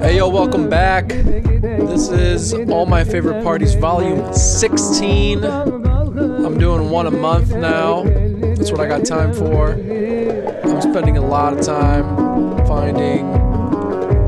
[0.00, 1.08] Hey yo, welcome back.
[1.08, 5.44] This is All My Favorite Parties, Volume 16.
[5.44, 8.04] I'm doing one a month now.
[8.04, 9.72] That's what I got time for.
[9.72, 13.26] I'm spending a lot of time finding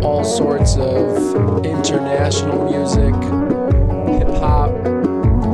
[0.05, 3.15] all sorts of international music,
[4.19, 4.75] hip hop,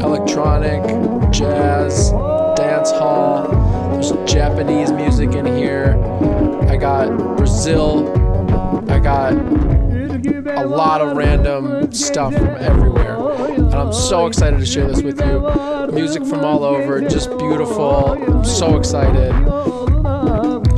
[0.02, 0.82] electronic,
[1.30, 2.10] jazz,
[2.56, 3.46] dance hall.
[3.92, 5.94] There's Japanese music in here.
[6.70, 8.08] I got Brazil.
[8.88, 13.16] I got a lot of random stuff from everywhere.
[13.54, 15.92] And I'm so excited to share this with you.
[15.92, 18.12] Music from all over, just beautiful.
[18.12, 19.32] I'm so excited.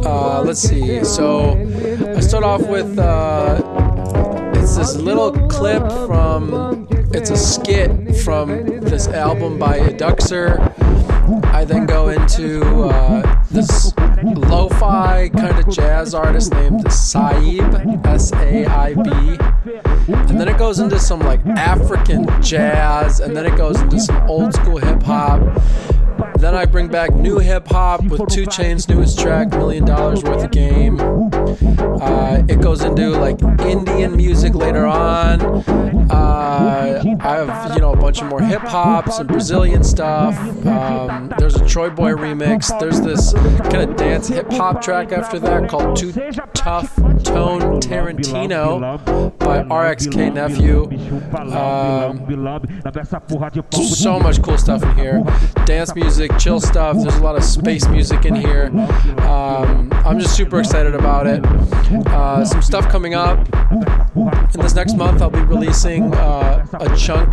[0.07, 1.05] Uh, let's see.
[1.05, 1.61] So
[2.17, 3.61] I start off with uh,
[4.55, 10.59] it's this little clip from it's a skit from this album by Eduxer.
[11.53, 19.11] I then go into uh, this lo-fi kind of jazz artist named Saib, S-A-I-B,
[20.09, 24.31] and then it goes into some like African jazz, and then it goes into some
[24.31, 25.41] old school hip hop.
[26.39, 30.45] Then I bring back new hip hop with 2 Chainz' newest track, Million Dollars Worth
[30.45, 31.01] of Game.
[31.01, 35.41] Uh, it goes into like Indian music later on.
[36.11, 36.22] Uh,
[36.53, 40.39] I have you know a bunch of more hip hop, some Brazilian stuff.
[40.67, 42.79] Um, there's a TroyBoi remix.
[42.79, 43.33] There's this
[43.71, 46.13] kind of dance hip hop track after that called Too
[46.55, 49.03] Tough Tone Tarantino
[49.39, 50.85] by RXK Nephew.
[51.53, 52.27] Um,
[53.73, 55.23] so much cool stuff in here.
[55.65, 56.97] Dance music, chill stuff.
[57.01, 58.67] There's a lot of space music in here.
[59.21, 61.45] Um, I'm just super excited about it.
[62.09, 63.39] Uh, some stuff coming up.
[64.55, 67.33] In this next month, I'll be releasing uh, a chunk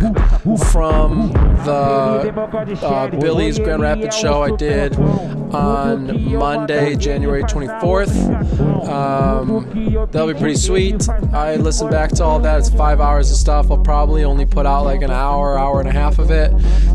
[0.70, 1.32] from
[1.64, 8.88] the uh, Billy's Grand Rapids show I did on Monday, January 24th.
[8.88, 11.08] Um, that'll be pretty sweet.
[11.32, 12.58] I listened back to all that.
[12.58, 13.70] It's five hours of stuff.
[13.70, 16.50] I'll probably only put out like an hour, hour and a half of it.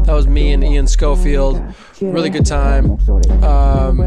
[0.06, 1.62] That was me and Ian Schofield.
[2.02, 2.92] Really good time.
[3.44, 3.98] Um,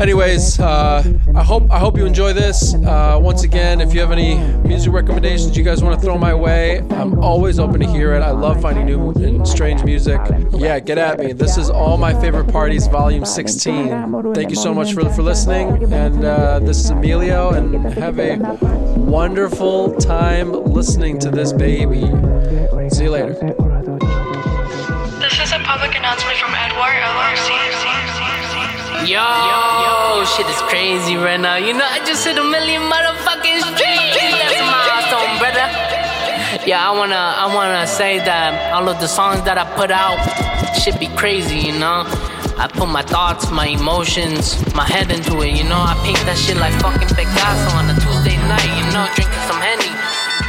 [0.00, 1.02] anyways, uh,
[1.34, 2.74] I hope I hope you enjoy this.
[2.74, 4.36] Uh, once again, if you have any
[4.66, 8.20] music recommendations you guys want to throw my way, I'm always open to hear it.
[8.20, 10.20] I love finding new and strange music.
[10.52, 11.32] Yeah, get at me.
[11.32, 14.34] This is all my favorite parties, volume 16.
[14.34, 15.92] Thank you so much for for listening.
[15.92, 18.36] And uh, this is Emilio, and have a
[18.96, 22.02] wonderful time listening to this baby.
[22.90, 23.34] See you later.
[25.20, 27.73] This is a public announcement from Edward LRC.
[29.04, 31.56] Yo, yo, shit is crazy right now.
[31.56, 34.16] You know, I just hit a million motherfucking streams.
[34.16, 35.68] That's a milestone, brother.
[36.64, 40.16] Yeah, I wanna, I wanna say that all of the songs that I put out
[40.80, 42.08] should be crazy, you know.
[42.56, 45.84] I put my thoughts, my emotions, my head into it, you know.
[45.84, 49.60] I paint that shit like fucking Picasso on a Tuesday night, you know, drinking some
[49.60, 49.92] Henny.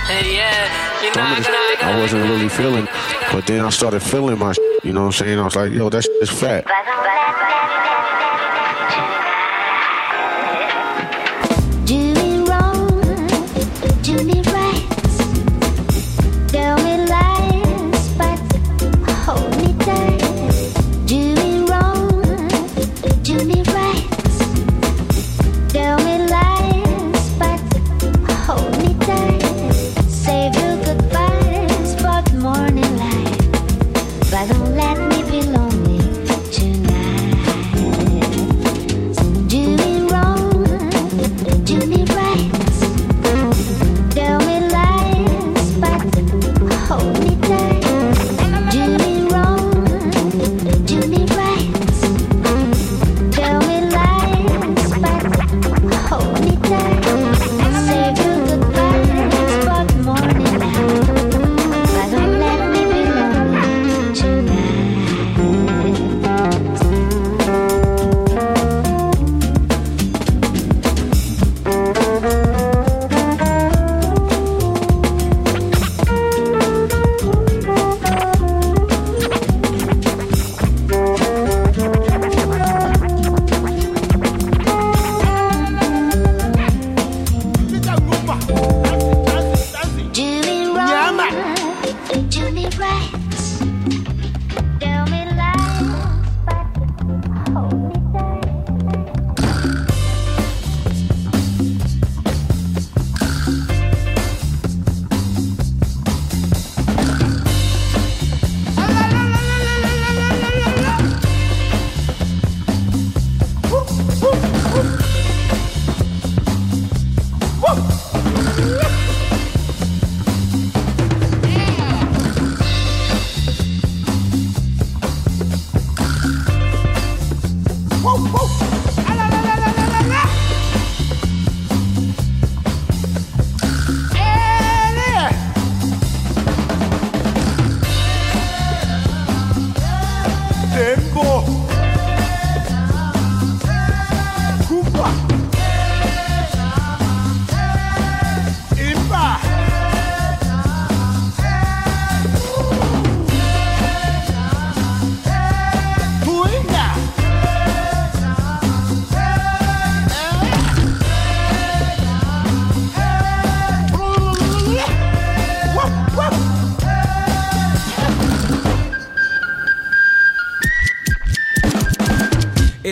[0.07, 2.88] Hey, yeah, you know, I, gotta, I, gotta, I wasn't really feeling,
[3.33, 5.39] but then I started feeling my, you know what I'm saying?
[5.39, 6.63] I was like, yo, that shit is fat.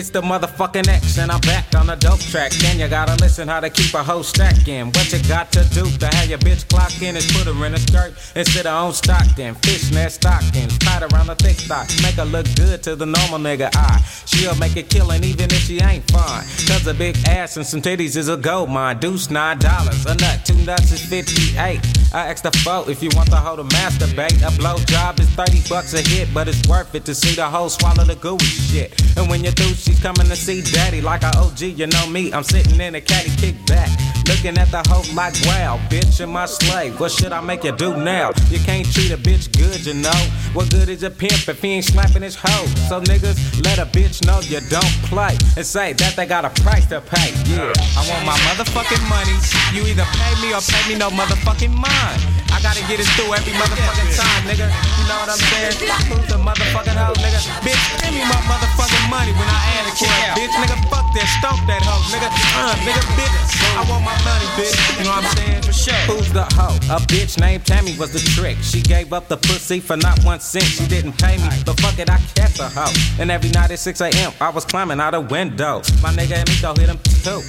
[0.04, 2.52] It's the motherfucking X, and I'm back on the dope track.
[2.66, 4.88] And you gotta listen how to keep a hoe stacking.
[4.92, 7.72] What you got to do to have your bitch clock in is put her in
[7.72, 9.54] a skirt instead of on Stockton.
[9.54, 11.88] Fishnet stockings, tied around the thick stock.
[12.02, 14.04] Make her look good to the normal nigga eye.
[14.34, 16.44] She'll make a killing even if she ain't fine.
[16.66, 18.98] Cause a big ass and some titties is a gold mine.
[18.98, 20.04] Deuce nine dollars.
[20.06, 21.80] A nut, two nuts is 58.
[22.12, 24.42] I asked the folk if you want the hoe to masturbate.
[24.46, 27.44] A blow job is 30 bucks a hit, but it's worth it to see the
[27.44, 29.00] hoe swallow the gooey shit.
[29.16, 31.60] And when you do, she's coming to see daddy like a OG.
[31.60, 33.90] You know me, I'm sitting in a caddy kick back.
[34.26, 36.98] Looking at the hoe like, wow, bitch, you're my slave.
[36.98, 38.32] What should I make you do now?
[38.48, 40.20] You can't treat a bitch good, you know.
[40.54, 42.66] What good is a pimp if he ain't slapping his hoe?
[42.86, 43.34] So niggas,
[43.66, 45.34] let a bitch know you don't play.
[45.58, 47.34] And say that they got a price to pay.
[47.50, 49.34] Yeah, I want my motherfucking money.
[49.74, 52.22] You either pay me or pay me no motherfucking mind.
[52.54, 54.70] I gotta get it through every motherfucking time, nigga.
[54.70, 55.74] You know what I'm saying?
[56.06, 57.42] Who's the motherfucking hoe, nigga?
[57.66, 60.38] Bitch, give me my motherfucking money when I ask for it.
[60.38, 62.30] Bitch, nigga, fuck that, stomp that hoe, nigga.
[62.54, 63.34] Uh, nigga, bitch,
[63.74, 64.70] I want my money, bitch.
[64.98, 65.62] You know what I'm saying?
[65.66, 66.04] For sure.
[66.06, 66.78] Who's the hoe?
[66.94, 68.56] A bitch named Tammy was the trick.
[68.62, 70.64] She gave up the pussy for not one cent.
[70.64, 72.92] She didn't pay me, but fuck it, I kept the hoe.
[73.20, 75.78] And every night at 6 a.m., I was climbing out a window.
[76.02, 77.40] My nigga and me go hit him too.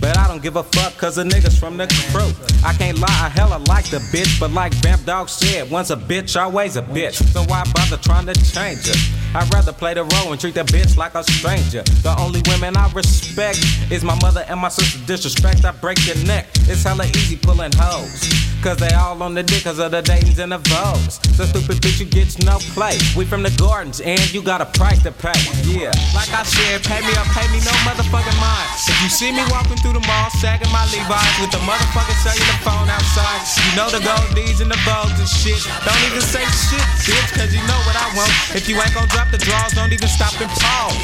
[0.00, 2.30] But I don't give a fuck cause the niggas from the crew.
[2.64, 5.96] I can't lie, I hella like the bitch, but like Vamp Dog said, once a
[5.96, 7.14] bitch, always a bitch.
[7.32, 9.25] So why bother trying to change her?
[9.36, 11.82] I'd rather play the role and treat that bitch like a stranger.
[12.00, 13.60] The only women I respect
[13.92, 14.96] is my mother and my sister.
[15.04, 16.46] Disrespect, I break your neck.
[16.64, 18.24] It's hella easy pulling hoes.
[18.64, 21.20] Cause they all on the dick cause of the Dayton's and the Vogues.
[21.36, 22.96] So stupid bitch, you get no play.
[23.12, 25.36] We from the gardens and you got a price to pay.
[25.68, 28.68] Yeah, like I said, pay me up, pay me no motherfucking mind.
[28.88, 32.58] If you see me walking through the mall, sagging my Levi's with the motherfucking cellular
[32.64, 35.60] phone outside, you know the gold D's and the Vogues and shit.
[35.84, 36.42] Don't even say
[36.72, 38.32] shit, bitch, cause you know what I want.
[38.56, 40.96] If you ain't gon' drop the draws, don't even stop and pause.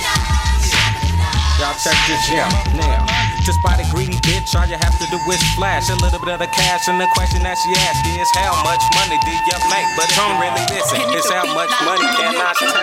[1.61, 3.07] Y'all check this out now.
[3.45, 6.29] Just by the greedy bitch, all you have to do is flash a little bit
[6.35, 6.89] of the cash.
[6.89, 9.87] And the question that she asked is, how much money do you make?
[9.97, 11.01] But don't really listen.
[11.15, 12.75] It's how much money can I take?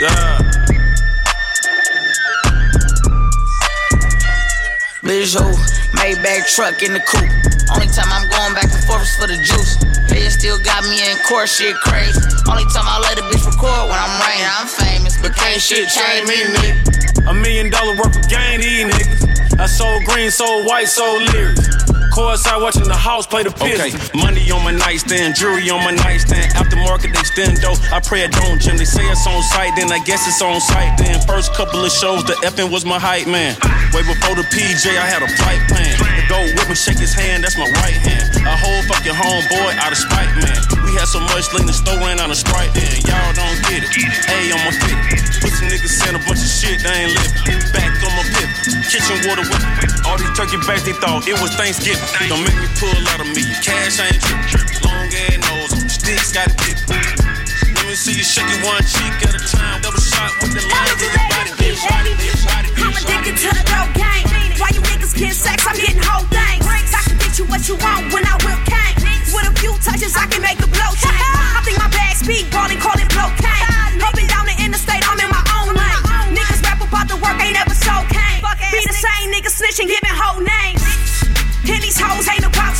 [0.00, 0.40] Yeah.
[5.02, 5.52] Visual,
[5.96, 7.30] Maybach truck in the coupe.
[7.72, 9.78] Only time I'm going back and forth is for the juice.
[10.08, 12.20] They still got me in court, shit crazy.
[12.50, 15.88] Only time I let a bitch record when I'm raining, I'm famous, but can't shit
[15.88, 17.30] change me, nigga.
[17.30, 19.58] A million dollar worth of gain, these niggas.
[19.58, 21.68] I sold green, sold white, sold lyrics.
[22.14, 23.98] Courtside watching the house play the Pistons.
[24.14, 26.46] Money on my nightstand, jewelry on my nightstand.
[26.54, 28.78] Aftermarket extendo, I pray it don't gym.
[28.78, 30.94] They say it's on site, then I guess it's on site.
[30.94, 33.58] Then first couple of shows, the effing was my hype man.
[33.90, 35.90] Way before the PJ, I had a flight plan.
[35.98, 38.30] The go with me, shake his hand, that's my right hand.
[38.46, 40.54] A whole fucking homeboy out of spite, man.
[40.86, 43.82] We had so much lean, the store ran out of Sprite, then y'all don't get
[43.82, 43.90] it.
[43.90, 44.94] A on my fit.
[45.42, 47.58] Pussy niggas saying a bunch of shit, they ain't living.
[47.74, 48.53] Back on my pip,
[48.88, 49.60] kitchen water whip.
[50.08, 52.00] All these turkey bags, they thought it was Thanksgiving.
[52.28, 53.44] Don't make me pull out of me.
[53.60, 54.64] Cash ain't trip.
[54.80, 56.78] Long ass nose, sticks got it dip.
[57.76, 59.84] Let me see you shake it one cheek at a time.
[59.84, 61.80] Double shot with the line to your body, bitch.
[61.84, 64.24] Body, bitch, body, I'm addicted to the dope game.
[64.56, 65.60] Why you niggas get sex?
[65.68, 66.64] I'm getting whole things.
[66.64, 68.96] I can get you what you want when I whip cane.
[69.28, 71.12] With a few touches, I can make a blow chain.
[71.12, 73.73] I think my bag speed ballin', call it blow cane.
[79.74, 80.82] Nigga snitching, giving whole names.
[81.68, 82.76] And these hoes ain't about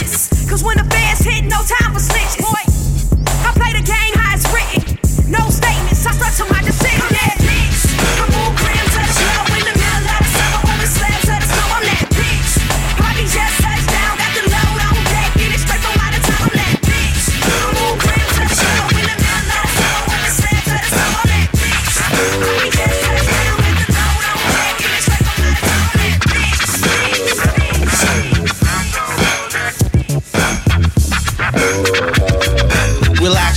[0.00, 0.28] wishes.
[0.48, 1.95] Cause when the fast hit, no time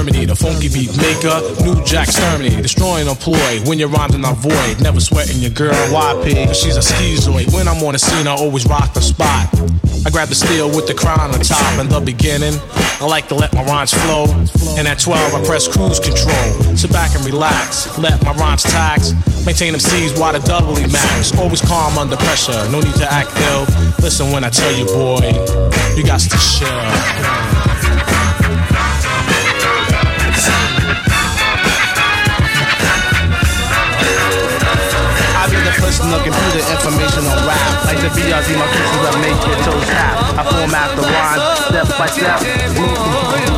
[0.00, 3.60] Terminator, funky beat maker, new Jack Terminator, destroying employ.
[3.68, 7.52] When your rhymes are not void, never sweating your girl YP, she's a schizoid.
[7.52, 9.52] When I'm on the scene, I always rock the spot.
[10.06, 12.54] I grab the steel with the crown on top in the beginning.
[12.98, 14.24] I like to let my rhymes flow.
[14.80, 16.48] And at 12, I press cruise control.
[16.80, 17.98] Sit back and relax.
[17.98, 19.12] Let my rhymes tax.
[19.44, 21.36] Maintain them C's while the doubly max.
[21.36, 22.56] Always calm under pressure.
[22.72, 23.68] No need to act ill.
[24.00, 25.28] Listen when I tell you, boy,
[25.94, 27.49] you got to chill.
[35.80, 37.84] Be the computer information on rap.
[37.86, 40.36] Like the BRZ, my pieces that make your toes tap.
[40.36, 43.49] I format the rhyme step by step.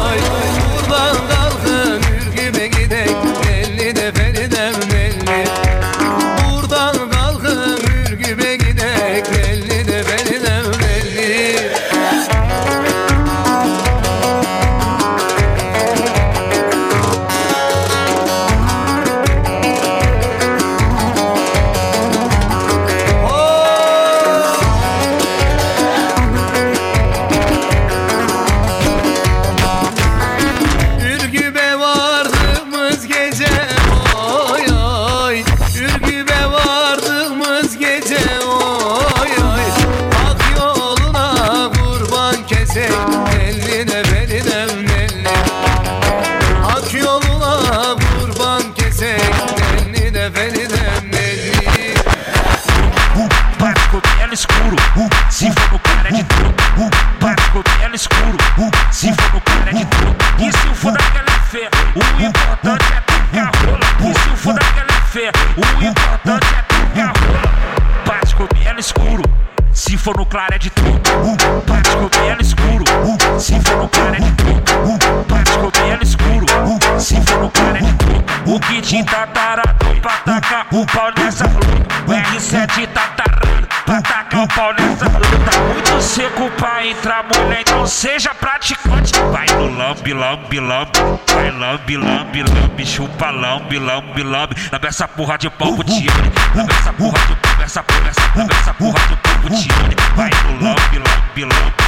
[78.92, 81.66] O kit tá tarado pra tacar o pau nessa luta.
[82.06, 85.60] O R7 tá tarado pra tacar o pau nessa luta.
[85.72, 89.14] Muito seco pra entrar, mulher, então seja praticante.
[89.30, 90.90] Vai no lambe, lambe, lambe.
[91.32, 92.84] Vai lambe, lambe, lambe.
[92.84, 94.56] Chupa lambe, lambe, lambe.
[94.70, 96.30] Lambe essa porra de pau pro Tiane.
[96.54, 99.96] Lambe essa porra de pau, essa porra, essa lambe essa porra de pau pro Tiane.
[100.14, 101.81] Vai no lambe, lambe, lambe.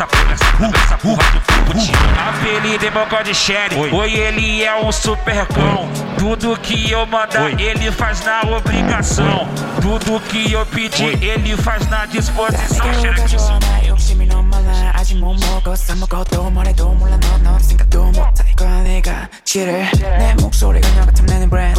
[0.00, 2.18] essa porra, essa lambe essa porra de pau pro Tiane.
[2.28, 3.76] Apelido é boca de Sherry.
[3.92, 5.88] Oi, ele é um super cão.
[6.18, 9.48] Tudo que eu mandar, ele faz na obrigação.
[9.80, 12.86] Tudo que eu pedir, ele faz na disposição.
[13.00, 18.54] Chega aqui, 나 욕심이 너무 많아 아직 못 먹었어 먹어도 뭐래도 몰라 너너 생각도 못할
[18.56, 21.74] 거야 내가 지를 내 목소리가 너 같은 내는 브랜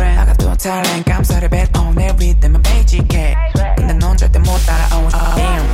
[0.62, 3.36] 달랜 감사를 뱉어 내 리듬은 베이직해
[3.76, 5.08] 근데 넌 절대 못 따라오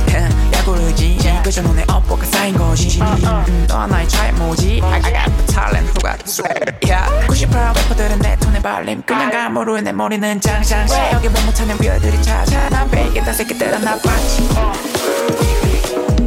[0.07, 3.01] Damn 야구르지 그저 눈에 업보가 쌓인 거지.
[3.01, 4.81] 음, 너 하나의 차이 뭐지?
[4.83, 7.27] I, got the talent who swag yeah.
[7.27, 9.01] 98 래퍼들은 내 톤에 발림.
[9.03, 12.69] 그냥 감으로 내 머리는 짱짱 여기 못 못하는 뷰어들이 찾아.
[12.69, 14.47] 난 베이겠다 새끼들은 나 빠지.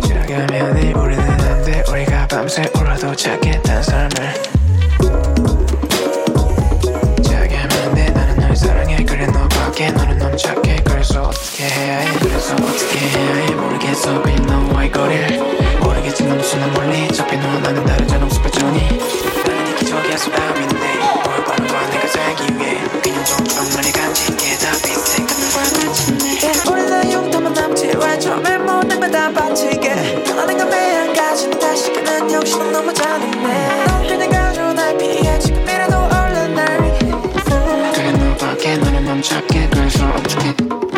[0.08, 1.84] 저기하면 우리는 안돼.
[1.88, 5.31] 우리가 밤새 울어도 찾겠다는 사람을
[9.02, 12.18] 해 그래 너밖에 너는 너무 착해 그래서 어떻게 해야 해?
[12.20, 13.54] 그래서 어떻게 해야 해?
[13.54, 15.38] 모르겠어 빈 너와의 거리를.
[15.80, 17.08] 모르겠지만 무슨 난 멀리.
[17.08, 18.78] 접히 너와 나는 다른 저놈 스파존이.
[19.44, 20.76] 나는 이 기적의 수담인데
[21.24, 22.80] 뭘 거야 내가 살기 위해.
[23.02, 30.22] 그냥 좀좀만이 간직해 다 같은 거야 마침내 우리는 용도만 남지 왜 처음에 모든 걸다 바치게
[30.24, 33.84] 변하는 건 매일 가진 다시 그는 역시 넌 너무 잔인해.
[34.08, 34.41] 넌 그냥
[39.22, 40.91] I can't Geldgeil für uns geht.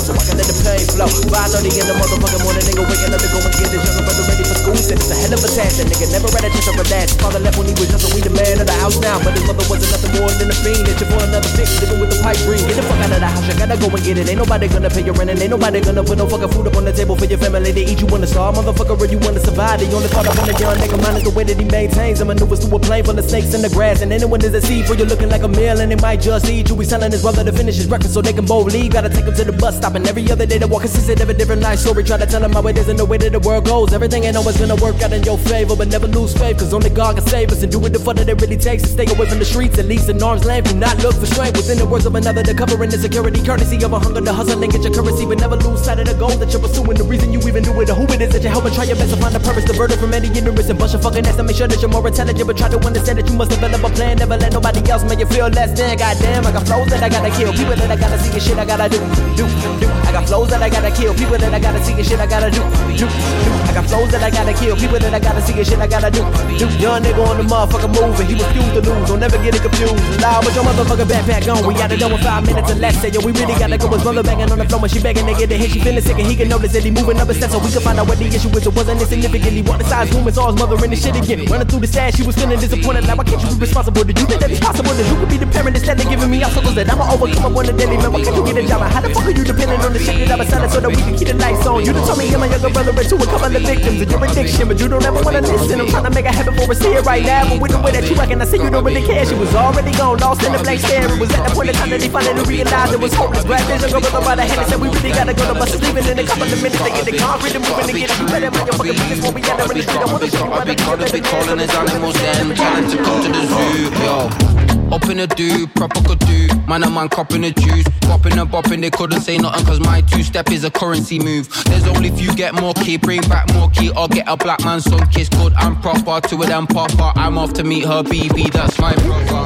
[0.00, 4.24] 5:30 in the motherfucking morning, nigga waking up to go and get his younger brother
[4.30, 4.76] ready for school.
[4.80, 5.76] Said it's a hell of a task.
[5.76, 7.06] That nigga never had a chance to relax.
[7.20, 9.20] Father left when he was young, so we the man of the house now.
[9.20, 10.86] But his mother wasn't nothing more than a fiend.
[10.88, 12.62] You for another fix, living with the pipe dream.
[12.64, 14.28] Get the fuck out of the house, you gotta go and get it.
[14.30, 16.76] Ain't nobody gonna pay your rent, and ain't nobody gonna put no fucking food up
[16.76, 18.00] on the table for your family to eat.
[18.00, 19.80] You wanna starve, motherfucker, or you wanna survive?
[19.80, 22.20] The only thought I want a young nigga mind is the way that he maintains.
[22.20, 24.86] I'm a a plane full of snakes in the grass, and anyone is a seed
[24.86, 26.74] for you looking like a meal, and they might just eat you.
[26.74, 28.92] We selling his brother to finish his breakfast so they can both leave.
[28.92, 31.28] Gotta take him to the bus stop, and every other day the walk consisted of
[31.28, 32.04] a different life story.
[32.04, 33.92] Try to tell him how it isn't the way that the world goes.
[33.92, 36.90] Everything ain't always gonna work out in your favor, but never lose faith, cause only
[36.90, 39.06] God can save us and do what the fuck that it really takes to stay
[39.06, 40.70] away from the streets, at least in arm's length.
[40.70, 43.82] Do not look for strength within the words of another to cover in insecurity, courtesy
[43.84, 46.14] of a hunger to hustle and get your currency, but never lose sight of the
[46.14, 46.96] goal that you're pursuing.
[46.96, 48.96] The reason you even do it, or who it is that you're helping try your
[48.96, 51.42] best to find the purpose, diverted from any ignorance and bunch of fucking ass to
[51.42, 53.90] make sure that you're more intelligent, but try to understand that you must develop a
[53.90, 54.18] plan.
[54.18, 55.96] Never let nobody else make you feel less than.
[55.96, 58.58] Goddamn, I got flows that I gotta kill, people that I gotta see and shit
[58.58, 58.98] I gotta do,
[59.36, 59.46] do,
[59.80, 59.88] do.
[60.04, 62.26] I got flows that I gotta kill, people that I gotta see and shit I
[62.26, 62.62] gotta do,
[62.94, 63.50] do, do.
[63.64, 65.88] I got flows that I gotta kill, people that I gotta see and shit I
[65.88, 66.22] gotta do,
[66.60, 66.66] do.
[66.76, 69.96] Young nigga on the motherfucker moving, he refused to lose, don't never get it confused.
[70.20, 73.00] Loud, but your motherfucker backpack on, we got it done with five minutes or less.
[73.00, 73.88] Say yo, we really gotta go.
[73.88, 75.70] His brother banging on the floor, and she begging to get a hit.
[75.70, 77.70] She feeling sick and he can notice that he moving up a step, so we
[77.70, 78.66] can find out what the issue is.
[78.66, 79.52] It wasn't insignificant.
[79.52, 81.46] He walked the size room and saw his mother in the shit again.
[81.46, 83.06] Running through the stash, she was feeling disappointed.
[83.06, 84.02] Like, why can't you be responsible?
[84.04, 86.30] Did you think that it's possible that you could be the parent instead of giving
[86.30, 88.12] me obstacles that I'ma overcome up on the daily man?
[88.12, 88.82] Why can't you get a job?
[88.90, 90.98] How the fuck are you depending on the shit that I'm selling so that we
[90.98, 91.84] can keep the lights on?
[91.84, 94.10] You done told me you're my younger brother and two a couple of victims of
[94.10, 95.80] your addiction, but you don't ever wanna listen.
[95.80, 97.92] I'm trying to make it happen for us here right now, but with the way
[97.92, 99.24] that you reckon, I see you don't really care.
[99.26, 101.06] She was already gone, lost in the blank stare.
[101.06, 103.44] It was at the point in time that they finally realized it was hopeless.
[103.44, 105.54] This and go with the by the hand and said we really gotta go to
[105.54, 105.70] bus.
[105.80, 108.18] Leaving in a couple of minutes to get the concrete and moving to get it.
[108.18, 110.02] You better mind your fucking business when we got in the street.
[110.02, 113.22] I wanna see you be, gotta be calling his animals then Tell him to come
[113.22, 116.48] to the zoo, yo up in the do, proper could do.
[116.66, 117.84] Man and man copping the juice.
[118.08, 121.48] Bopping and bopping, they couldn't say nothing cause my two step is a currency move.
[121.64, 124.80] There's only few get more key, bring back more key, or get a black man
[124.80, 126.26] sun kiss good and proper.
[126.26, 127.12] Two of them popper.
[127.18, 129.44] I'm off to meet her BB, that's my brother.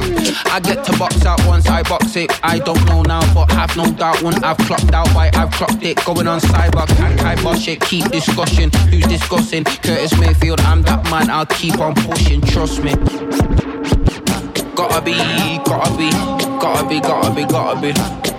[0.51, 2.31] I get to box out once I box it.
[2.43, 5.83] I don't know now, but have no doubt when I've clocked out why I've clocked
[5.83, 6.03] it.
[6.05, 7.81] Going on cyber, can't I bosh it?
[7.81, 9.63] Keep discussing, who's discussing?
[9.63, 12.93] Curtis Mayfield, I'm that man, I'll keep on pushing, trust me.
[14.75, 15.13] Gotta be,
[15.63, 16.09] gotta be,
[16.59, 17.93] gotta be, gotta be, gotta be,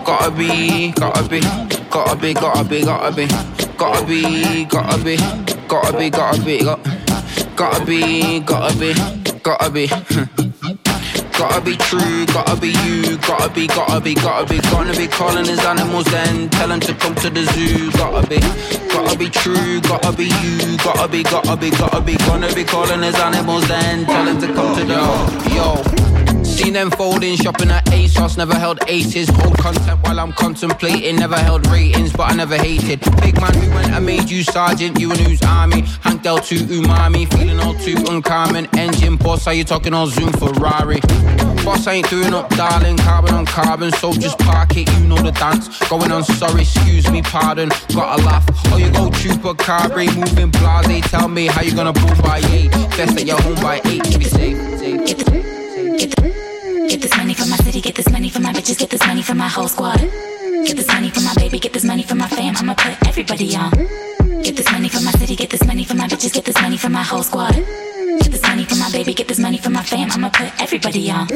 [0.05, 1.41] gotta be, gotta be,
[1.91, 3.27] gotta be, gotta be, gotta be,
[3.79, 4.21] gotta be,
[4.51, 7.01] gotta be, gotta be, gotta be,
[7.57, 8.95] gotta be, gotta be,
[9.43, 10.53] gotta be.
[11.37, 15.45] Gotta be true, gotta be you, gotta be, gotta be, gotta be, gonna be calling
[15.45, 18.41] his animals then, tell him to come to the zoo, gotta be,
[18.89, 23.03] gotta be true, gotta be you, gotta be, gotta be, gotta be, gonna be calling
[23.03, 26.36] his animals then, tell him to come to the zoo, yo.
[26.57, 29.29] Seen them folding, shopping at ASOS, never held aces.
[29.29, 33.01] Hold content while I'm contemplating, never held ratings, but I never hated.
[33.21, 35.83] Big man who went and made you sergeant, you and who's army.
[36.01, 38.67] Hank Del to umami, feeling all too uncommon.
[38.79, 40.99] Engine boss, are you talking on Zoom Ferrari?
[41.63, 45.33] Boss ain't doing up, darling, carbon on carbon, so just park it, you know the
[45.33, 45.69] dance.
[45.91, 48.47] Going on, sorry, excuse me, pardon, gotta laugh.
[48.73, 52.71] Oh, you go chupacabra, moving blase, tell me how you gonna boom by eight.
[52.97, 54.57] Best that you're home by eight, to be safe.
[54.79, 55.66] safe.
[58.07, 59.99] This money for my bitches, get this money for my whole squad.
[59.99, 63.57] Get this money for my baby, get this money for my fam, I'ma put everybody
[63.57, 63.73] on.
[64.43, 66.77] Get this money for my city, get this money for my bitches, get this money
[66.77, 67.55] for my whole squad.
[67.55, 68.46] Get this
[68.97, 71.29] baby, get this money from my fam, I'ma put everybody on.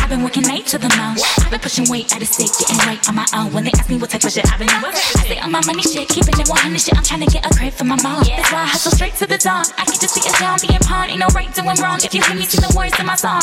[0.00, 1.20] I've been working late to the mouse.
[1.38, 3.52] I've been pushing weight at a stick, getting right on my own.
[3.52, 4.92] When they ask me what type of shit I've been on, I
[5.28, 6.96] say on my money shit, keeping it 100 shit.
[6.96, 8.24] I'm trying to get a crib for my mom.
[8.24, 9.66] That's why I hustle straight to the dawn.
[9.76, 12.00] I can just be a John, being pawn, ain't no right doing wrong.
[12.02, 13.42] If you hear me see the words in my song,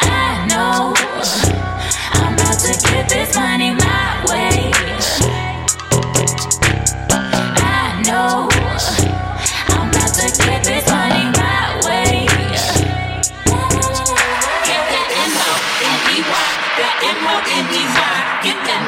[0.00, 0.96] I know
[2.16, 4.71] I'm about to get this money my way.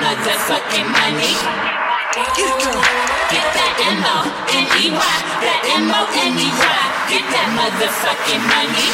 [0.05, 1.33] mama that sucking money.
[3.33, 6.81] Get that M-O, N-E-Y, that M-O, N-E-Y.
[7.09, 8.93] Get that motherfucking money.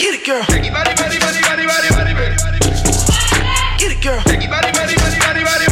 [0.00, 0.40] Get it, girl.
[3.76, 4.22] Get it, girl.
[4.24, 4.40] Get
[5.36, 5.69] it, girl.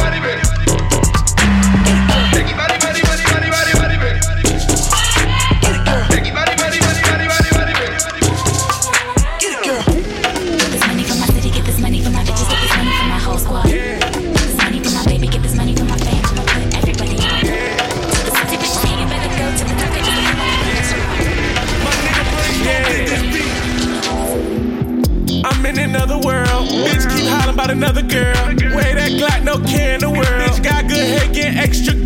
[27.69, 28.35] Another girl.
[28.75, 30.25] Way that Glock, no care in the world.
[30.25, 31.98] Bitch got good head, get extra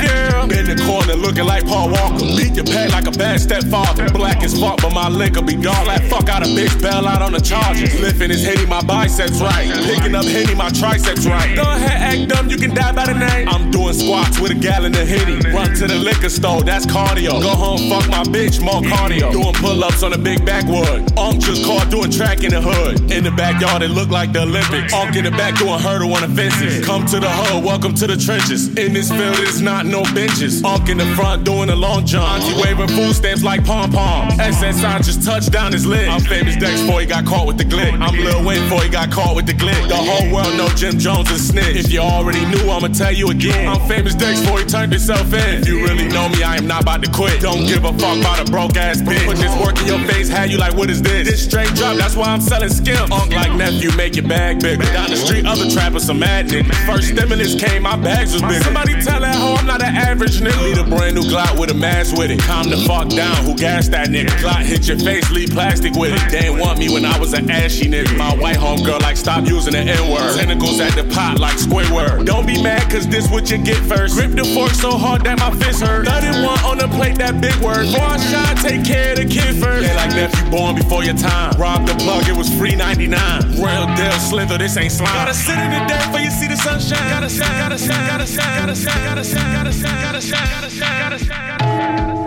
[0.76, 2.26] the corner looking like Paul Walker.
[2.36, 4.10] Beat your pack like a bad stepfather.
[4.10, 6.74] Black as fuck, but my liquor be dark like fuck out a bitch.
[6.82, 8.00] Bail out on the charges.
[8.00, 9.70] Lifting is hitting my biceps right.
[9.86, 11.56] Picking up hitting my triceps right.
[11.56, 13.48] Go ahead, act dumb, you can die by the name.
[13.50, 15.36] I'm doing squats with a gallon of hitty.
[15.52, 17.42] Run to the liquor store, that's cardio.
[17.42, 19.32] Go home, fuck my bitch, more cardio.
[19.32, 21.12] Doing pull ups on a big backwood.
[21.18, 23.12] Unc just caught doing track in the hood.
[23.12, 24.94] In the backyard, it look like the Olympics.
[24.94, 26.86] Unc in the back doing hurdle on the fences.
[26.86, 28.68] Come to the hood, welcome to the trenches.
[28.78, 30.63] In this field, it's not no benches.
[30.66, 32.24] Unc in the front doing a long jump.
[32.24, 34.30] Auntie waving food stamps like pom pom.
[34.40, 36.08] SSI just touched down his leg.
[36.08, 37.92] I'm famous Dex before he got caught with the glick.
[38.00, 39.88] I'm Lil Wayne before he got caught with the glick.
[39.90, 41.76] The whole world know Jim Jones is snitch.
[41.76, 43.68] If you already knew, I'ma tell you again.
[43.68, 45.62] I'm famous Dex before he turned himself in.
[45.62, 47.42] If you really know me, I am not about to quit.
[47.42, 49.26] Don't give a fuck about a broke ass bitch.
[49.26, 51.28] Put this work in your face, had you like, what is this?
[51.28, 53.12] This straight drop, that's why I'm selling skim.
[53.12, 54.84] Unk like nephew, make your bag bigger.
[54.94, 56.50] Down the street, other trappers, some mad.
[56.86, 58.64] First stimulus came, my bags was bigger.
[58.64, 60.64] Somebody tell that hoe I'm not an average nigga.
[60.64, 62.40] Need a brand new Glock with a mask with it.
[62.40, 64.30] Calm the fuck down, who gassed that nigga?
[64.44, 66.32] Glock hit your face, leave plastic with it.
[66.32, 68.18] They ain't want me when I was an ashy nigga.
[68.18, 70.36] My white homegirl like stop using the N word.
[70.36, 72.26] Tentacles at the pot like Squidward.
[72.26, 74.16] Don't be mad, cause this what you get first.
[74.16, 76.06] Grip the fork so hard that my fist hurt.
[76.06, 77.88] 31 on the plate, that big word.
[77.88, 79.88] I shine, take care of the kid first.
[79.88, 81.58] They like nephew born before your time.
[81.60, 83.10] Rob the plug, it was free 99.
[83.58, 85.14] Real deal slither, this ain't slime.
[85.14, 87.10] Gotta sit in the dirt before you see the sunshine.
[87.10, 90.70] Gotta shine, gotta shine, gotta shine, gotta shine, gotta shine, gotta shine, gotta shine, gotta
[90.70, 91.58] shine, gotta shine.
[91.58, 92.23] Nothing takes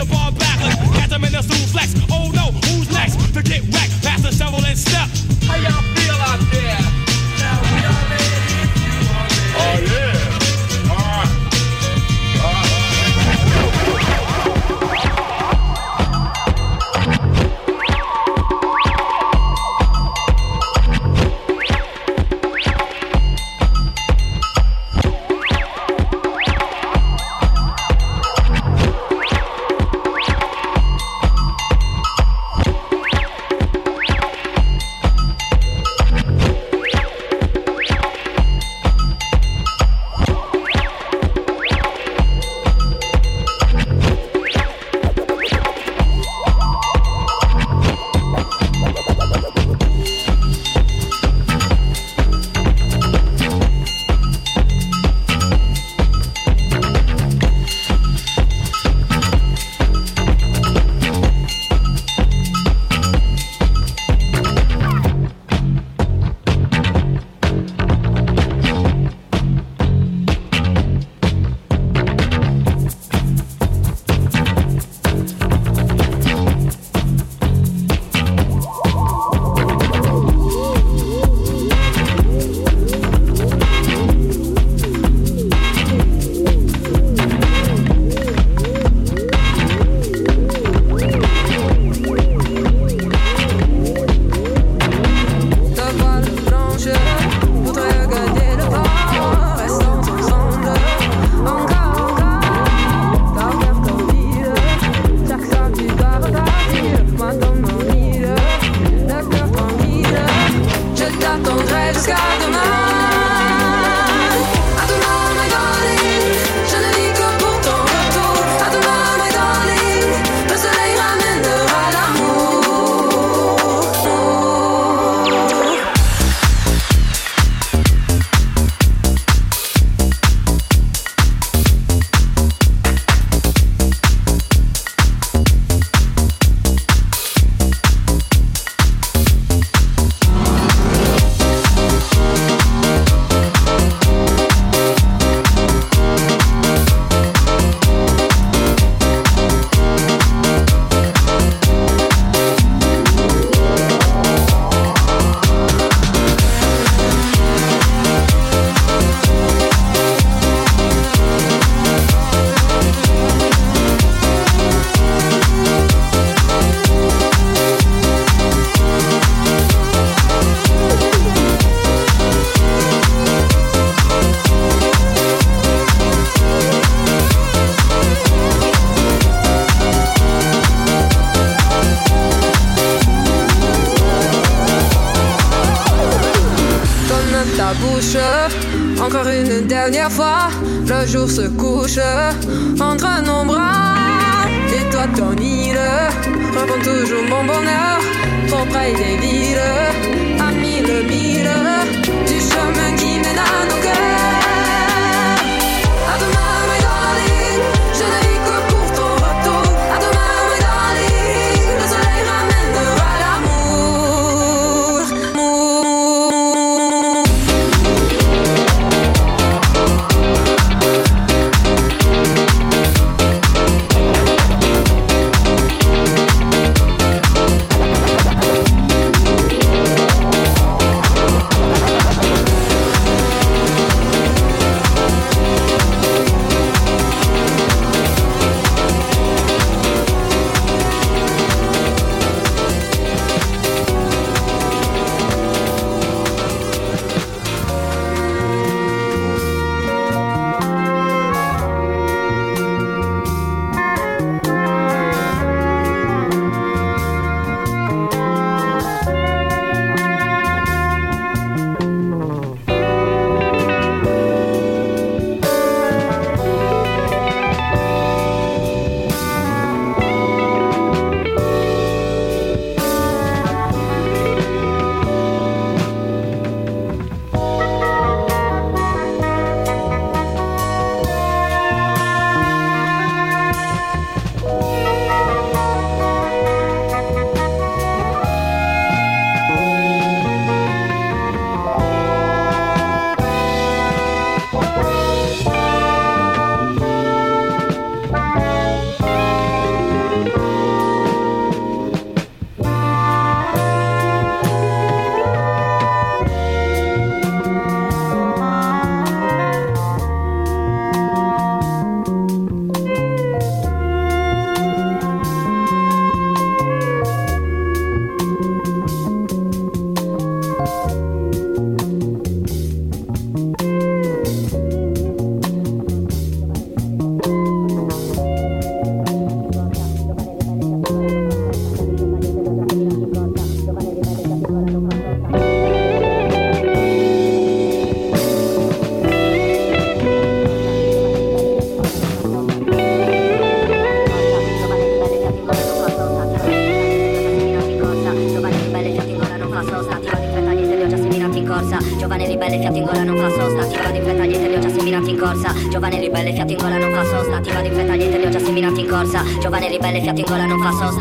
[0.00, 0.94] the Backlund.
[0.94, 2.09] Catch 'em in the suplex.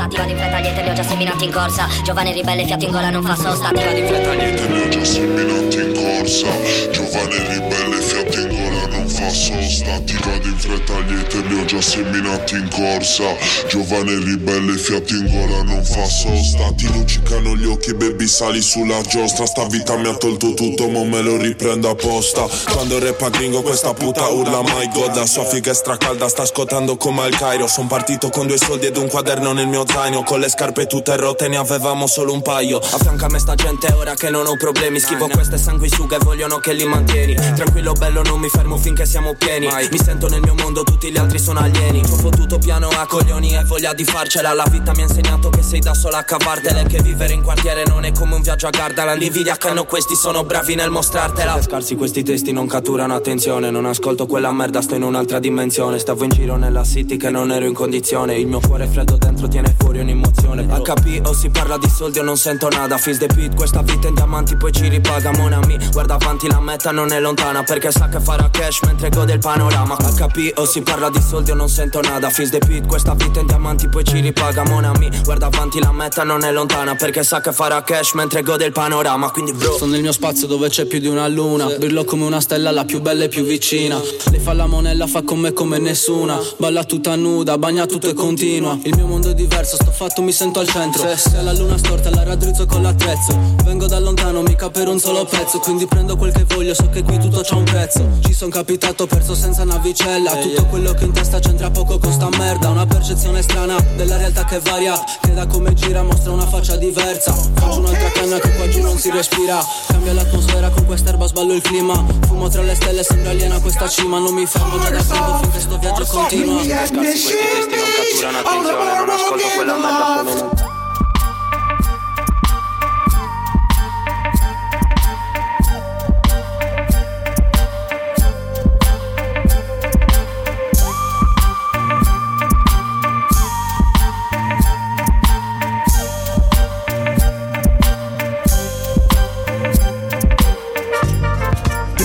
[0.10, 1.88] Ti vado in fretta gli li ho già seminati in corsa.
[2.03, 3.70] Giovane ribelle fiato in gola non fa sosta.
[3.70, 6.47] Ti vado in fretta gli li ho già seminati in corsa.
[6.91, 11.63] Giovane ribelle fiato in gola non fa sosta Ti vado in fretta gli li ho
[11.63, 13.23] già seminati in corsa.
[13.69, 16.73] Giovane ribelle fiato in gola non fa sosta.
[16.75, 19.45] Ti luccicano gli occhi baby sali sulla giostra.
[19.45, 22.45] Sta vita mi ha tolto tutto mo me lo riprendo apposta.
[22.73, 25.15] Quando repa gringo questa puta urla my god.
[25.15, 27.67] La sua figa è stracalda sta scottando come al Cairo.
[27.67, 30.23] Son partito con due soldi ed un quaderno nel mio zaino.
[30.23, 32.80] Con le scarpe tutte rotte ne avevamo solo un paio.
[32.80, 34.99] A fianco a me sta gente ora che non ho problemi.
[34.99, 37.36] Schivo queste sanguisughe vogliono che li mantieni.
[37.36, 41.17] Tranquillo bello non mi fermo finché siamo pieni Mi sento nel mio mondo tutti gli
[41.17, 42.01] altri sono alieni.
[42.01, 44.53] Ho fottuto piano a coglioni e voglia di farcela.
[44.53, 47.43] La vita mi ha insegnato che sei da sola a cavartela E che vivere in
[47.43, 50.89] quartiere non è come un viaggio a Gardaland L'invidia che hanno questi sono bravi nel
[50.89, 51.61] mostrartela.
[51.61, 53.70] Scarsi questi testi non catturano attenzione.
[53.70, 55.99] Non ascolto quella merda sto in un'altra dimensione.
[55.99, 58.36] Stavo in giro nella city che non ero in condizione.
[58.36, 60.65] Il mio cuore freddo dentro tiene fuori un'emozione.
[60.65, 62.97] HP o si parla di soldi o non sento nada.
[62.97, 65.32] Feels the beat questa vita in diamanti poi ci ripaga.
[65.32, 67.63] Monami guarda avanti la meta non è lontana.
[67.63, 69.97] Perché sa che farà cash mentre gode il panorama.
[69.97, 72.30] HP o si parla di soldi o non sento nada.
[72.30, 76.24] Feels the beat questa vita in diamanti poi ci ripaga Monami guarda avanti la meta
[76.24, 79.30] non è lontana Perché sa che farà cash mentre gode il panorama.
[79.32, 81.66] Quindi bro Sto nel mio spazio dove c'è più di una luna.
[81.78, 83.99] Brillo come una stella, la più bella e più vicina.
[84.32, 86.39] Lei fa la monella, fa con me come nessuna.
[86.57, 88.78] Balla tutta nuda, bagna tutto e continua.
[88.84, 91.05] Il mio mondo è diverso, sto fatto, mi sento al centro.
[91.16, 93.38] Se la luna storta la raddrizzo con l'attrezzo.
[93.64, 95.60] Vengo da lontano, mica per un solo pezzo.
[95.60, 99.05] Quindi prendo quel che voglio, so che qui tutto c'ha un prezzo Ci son capitato,
[99.05, 100.36] perso senza navicella.
[100.36, 102.70] Tutto quello che in testa c'entra poco con sta merda.
[102.70, 105.02] Una percezione strana della realtà che varia.
[105.22, 107.34] Che da come gira mostra una faccia diversa.
[107.34, 109.60] Faccio un'altra canna che qua giù non si respira.
[109.88, 112.04] Cambia l'atmosfera con quest'erba sballo il clima.
[112.28, 114.20] Fumo tra le stelle sembra aliena questa cima.
[114.20, 116.64] Non mi fermo già da tempo finché sto viaggio continua.
[116.64, 120.78] Scarsi questi testi non catturano attenzione Non ascolto quella merda come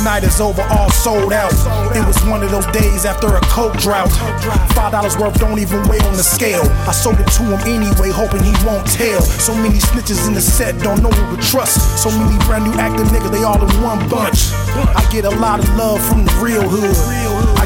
[0.04, 1.52] night is over, all sold out.
[1.96, 4.12] It was one of those days after a coke drought.
[4.76, 6.62] Five dollars worth don't even weigh on the scale.
[6.86, 9.22] I sold it to him anyway, hoping he won't tell.
[9.22, 11.80] So many snitches in the set, don't know who to trust.
[12.02, 14.52] So many brand new acting niggas, they all in one bunch.
[14.94, 16.94] I get a lot of love from the real hood.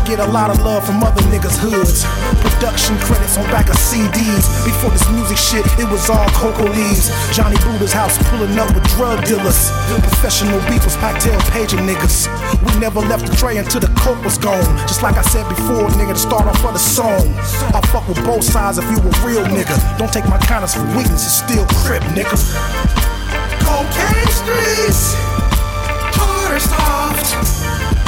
[0.09, 2.09] Get a lot of love from other niggas' hoods.
[2.41, 4.49] Production credits on back of CDs.
[4.65, 7.13] Before this music shit, it was all cocoa leaves.
[7.37, 9.69] Johnny Buddha's house pulling up with drug dealers.
[10.01, 12.25] Professional beefers, pactail paging niggas.
[12.65, 14.65] We never left the tray until the coke was gone.
[14.89, 17.29] Just like I said before, nigga, to start off for the song.
[17.77, 19.77] I fuck with both sides if you a real nigga.
[19.99, 22.33] Don't take my kindness for weakness, it's still crip, nigga.
[23.61, 25.13] Cocaine streets,
[26.17, 28.08] hard or soft.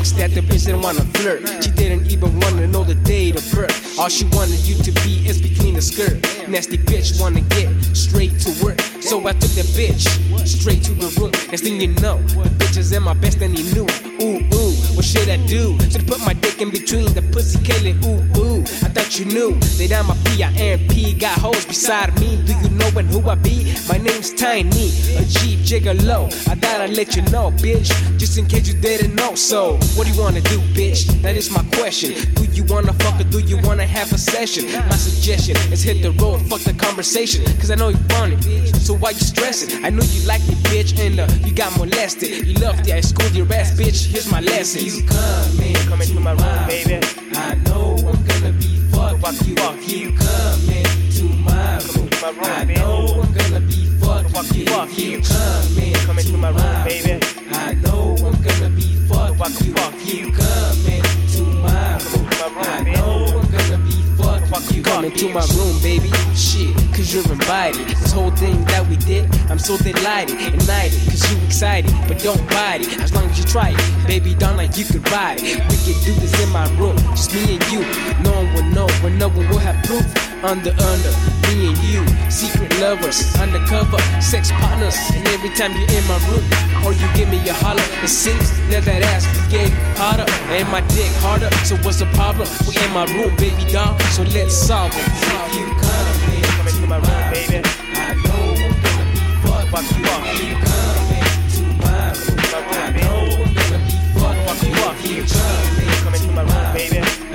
[0.00, 1.46] that the bitch didn't wanna flirt.
[1.62, 3.98] She didn't even wanna know the date of birth.
[3.98, 6.16] All she wanted you to be is between the skirt.
[6.48, 8.80] Nasty bitch wanna get straight to work.
[9.02, 10.08] So I took that bitch
[10.46, 11.32] straight to the room.
[11.50, 13.86] Next thing you know, the bitch is in my best and he knew.
[14.22, 15.78] Ooh, ooh, what should I do?
[15.90, 18.02] Should put my dick in between the pussy killing?
[18.04, 21.14] Ooh, ooh, I thought you knew that I'm a P-I-M-P.
[21.14, 22.42] Got hoes beside me.
[22.46, 23.74] Do you know and who I be?
[23.88, 26.26] My name's Tiny, a Jeep gigolo.
[26.48, 27.88] I thought I'd let you know, bitch,
[28.18, 29.34] just in case you didn't know.
[29.34, 31.06] So, what do you wanna do, bitch?
[31.22, 32.12] That is my question.
[32.34, 34.64] Do you wanna fuck or do you wanna have a session?
[34.88, 37.44] My suggestion is hit the road, fuck the conversation.
[37.58, 39.84] Cause I know you want it, so why you stressing?
[39.84, 42.46] I know you like me, bitch, and uh, you got molested.
[42.46, 44.06] You loved it, I schooled your ass, bitch.
[44.06, 44.84] Here's my lesson.
[44.84, 47.00] You come in, come into my room, baby.
[47.34, 49.20] I know I'm gonna be fucked.
[49.20, 50.12] Fuck you, fuck you.
[50.16, 52.66] Come into my room.
[52.66, 52.80] Baby.
[52.80, 54.30] I know I'm gonna be fucked.
[54.30, 55.20] Fuck you, fuck you.
[55.22, 57.18] Come in, come into my room, baby.
[57.52, 59.19] I know I'm gonna be fucked.
[59.40, 60.32] Fuck you, fuck you.
[60.32, 62.28] Come into my room.
[62.60, 64.70] I know I'm gonna be fucked.
[64.70, 66.10] You, come into my room, baby.
[66.34, 67.88] Shit, cause you're invited.
[67.88, 71.00] This whole thing that we did, I'm so delighted and knighted.
[71.08, 73.00] Cause you excited, but don't bite it.
[73.00, 75.56] As long as you try it, baby, don't like you could ride it.
[75.56, 77.80] We can do this in my room, just me and you.
[78.22, 80.29] No one will know, but no one will have proof.
[80.42, 81.12] Under, under,
[81.52, 84.96] me and you, secret lovers, undercover, sex partners.
[85.12, 86.42] And every time you're in my room,
[86.82, 90.66] or you give me a holler, it seems that that ass is getting hotter, and
[90.72, 91.50] my dick harder.
[91.68, 92.48] So what's the problem?
[92.66, 95.04] We in my room, baby doll, so let's solve it.
[95.04, 97.60] If you come in, into my room, baby.
[98.00, 99.68] I know I'm gonna be fucked.
[99.76, 100.24] Fuck you up.
[100.40, 104.40] You come into my room, I know I'm gonna be fucked.
[104.48, 104.96] Fuck you up.
[105.04, 107.29] You come in, come into my room, baby.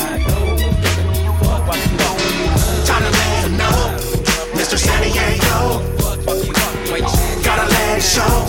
[8.15, 8.47] Show,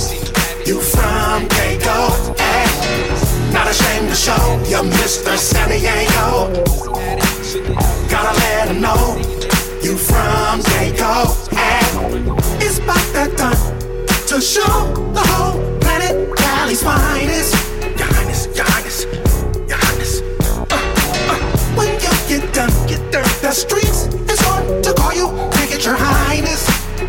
[0.64, 1.48] you from.
[1.58, 1.74] Hey,
[3.52, 5.36] not ashamed to show you Mr.
[5.36, 6.52] San Diego.
[8.08, 9.16] Gotta let him know,
[9.82, 10.60] you from.
[10.70, 10.92] Hey,
[12.64, 13.62] it's about that time
[14.30, 14.76] to show
[15.12, 17.54] the whole planet Cali's finest.
[17.98, 19.04] Highness, Your Highness,
[19.68, 20.20] Your Highness.
[20.70, 20.76] Uh,
[21.30, 21.38] uh,
[21.76, 23.28] when you get done, get done.
[23.42, 25.26] The streets is on to call you.
[25.52, 25.84] Take it.
[25.84, 26.62] Your highness,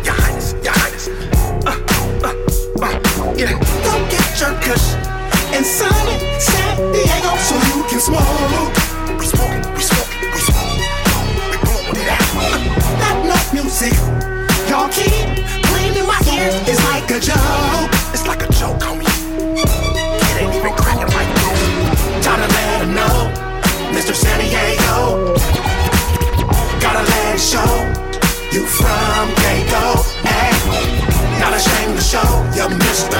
[0.04, 0.27] your highness.
[4.38, 4.94] Kush
[5.52, 8.22] and it, San Diego, so you can smoke.
[9.18, 10.78] We smoke, we smoke, we smoke.
[11.50, 12.22] We blowing it out.
[13.02, 13.94] That note music,
[14.70, 15.10] y'all keep
[15.66, 16.54] playing in my ear.
[16.68, 17.90] It's like a joke.
[18.14, 19.07] It's like a joke, homie.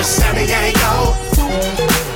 [0.02, 1.14] San Diego.
[1.36, 2.07] Gotta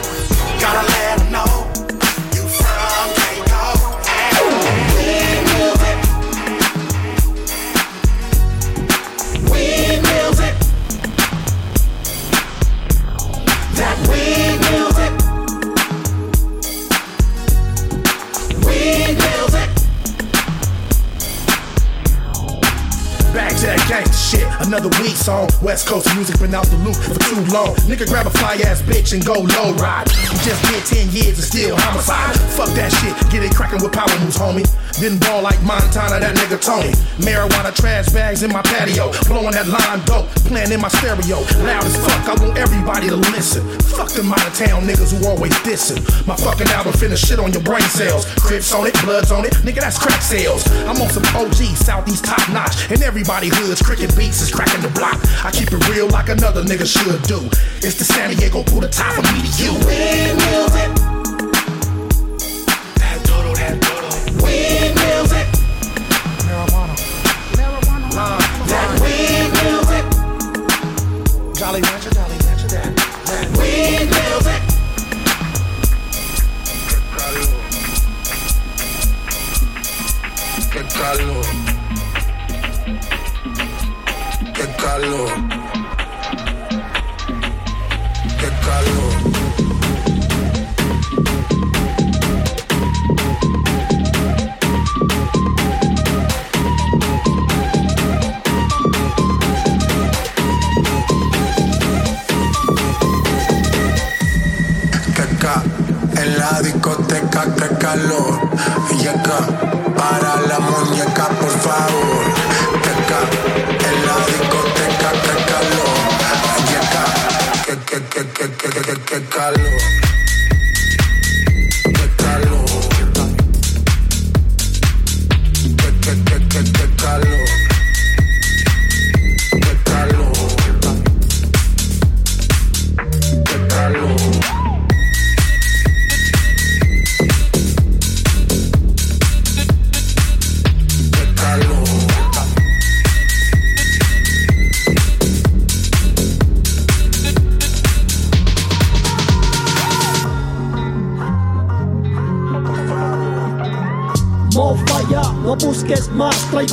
[24.72, 25.50] Another week song.
[25.60, 27.76] West Coast music been out the loop for too long.
[27.84, 30.08] Nigga grab a fly ass bitch and go low ride.
[30.08, 32.40] You just did 10 years and still homicide.
[32.56, 33.12] Fuck that shit.
[33.28, 34.64] Get it crackin' with power moves, homie.
[34.96, 36.92] Didn't ball like Montana, that nigga Tony.
[37.20, 39.12] Marijuana trash bags in my patio.
[39.28, 40.24] Blowing that line dope.
[40.48, 41.44] Playing in my stereo.
[41.64, 42.24] Loud as fuck.
[42.28, 43.60] I want everybody to listen.
[43.92, 46.00] Fuck them out of town niggas who always dissing.
[46.24, 48.24] My fucking album finna shit on your brain cells.
[48.40, 49.52] Crips on it, bloods on it.
[49.68, 50.64] Nigga, that's crack sales.
[50.88, 52.88] I'm on some OG, Southeast top notch.
[52.88, 55.18] And every Everybody hoods, cricket beats is cracking the block.
[55.44, 57.38] I keep it real like another nigga should do.
[57.86, 59.72] It's the San Diego the tie from me to you.
[59.86, 61.11] Windmills it.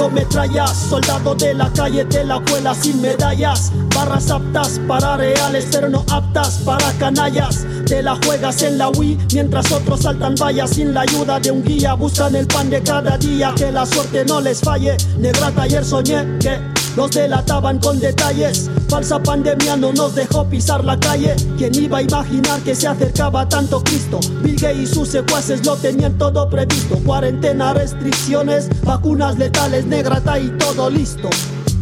[0.08, 5.89] Metrallas, soldado de la calle de la escuela sin medallas, barras aptas para reales pero
[5.89, 10.70] no aptas para canallas, te la juegas en la Wii mientras otros saltan vallas.
[10.70, 14.24] Sin la ayuda de un guía, buscan el pan de cada día, que la suerte
[14.26, 16.60] no les falle, negrata ayer soñé que
[16.95, 18.68] nos delataban con detalles.
[18.90, 21.36] Falsa pandemia no nos dejó pisar la calle.
[21.58, 24.20] ¿Quién iba a imaginar que se acercaba tanto Cristo?
[24.42, 26.98] Bill Gates y sus secuaces lo tenían todo previsto.
[27.06, 31.30] Cuarentena, restricciones, vacunas letales, negrata y todo listo.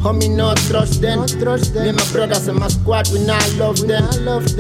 [0.04, 1.26] Homie, no trust them.
[1.74, 4.06] Me and my brothers and my squad, we not love them.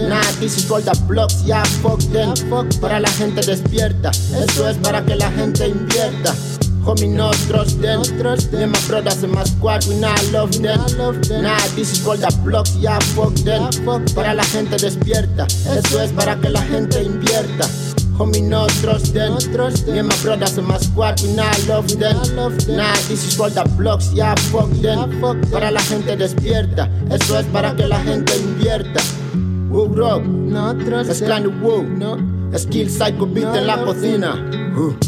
[0.09, 2.33] Nah, this is for the blocks, yeah, fuck them.
[2.81, 6.33] Para la gente despierta, eso es para que la gente invierta.
[6.87, 7.99] Homie, no trust them.
[8.53, 10.79] Me and my brothers and my squad, we not love them.
[11.43, 13.67] Nah, this is for the blocks, yeah, fuck them.
[14.15, 17.67] Para la gente despierta, eso es para que la gente invierta.
[18.17, 19.35] Homie, no trust them.
[19.91, 22.15] Me and my brothers and my squad, we not love them.
[22.77, 25.19] Nah, this is for the blocks, yeah, fuck them.
[25.51, 29.01] Para la gente despierta, eso es para que la gente invierta.
[29.69, 32.15] Woo rock, no trust Mezclando woo, no.
[32.57, 34.35] Skill psycho beat en la cocina.
[34.73, 35.06] Uh.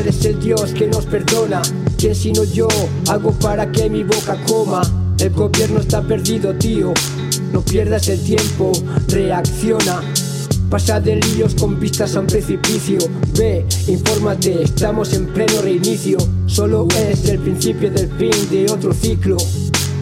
[0.00, 1.60] ¿Cuál es el Dios que nos perdona?
[1.98, 2.68] ¿Quién sino yo
[3.10, 4.80] hago para que mi boca coma?
[5.18, 6.94] El gobierno está perdido, tío.
[7.52, 8.72] No pierdas el tiempo,
[9.08, 10.00] reacciona.
[10.70, 12.96] Pasa de líos con vistas a un precipicio.
[13.36, 16.16] Ve, infórmate, estamos en pleno reinicio.
[16.46, 19.36] Solo es el principio del fin de otro ciclo.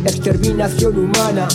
[0.04, 1.48] Exterminación humana.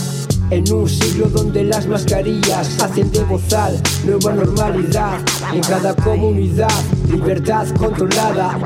[0.50, 5.22] En un siglo donde las mascarillas hacen de bozal nueva normalidad.
[5.54, 6.72] En cada comunidad,
[7.08, 8.58] libertad controlada.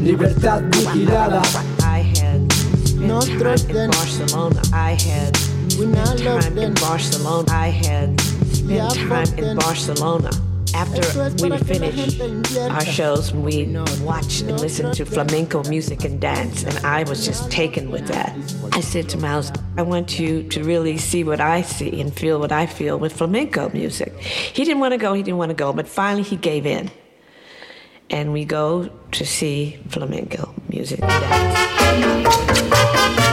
[0.00, 1.42] Libertad vigilada.
[2.98, 3.90] No trust them.
[3.90, 5.36] Barcelona, I had
[5.78, 6.74] We not spent time in.
[6.74, 7.46] Barcelona.
[7.50, 8.20] I had
[8.64, 9.56] Yeah, spent time in them.
[9.58, 10.30] Barcelona.
[10.76, 12.20] After we que finished
[12.70, 13.64] our shows, we
[14.02, 18.36] watched and listened to flamenco music and dance, and I was just taken with that.
[18.72, 22.38] I said to Miles, I want you to really see what I see and feel
[22.38, 24.14] what I feel with flamenco music.
[24.18, 26.90] He didn't want to go, he didn't want to go, but finally he gave in.
[28.10, 33.25] And we go to see flamenco music and dance.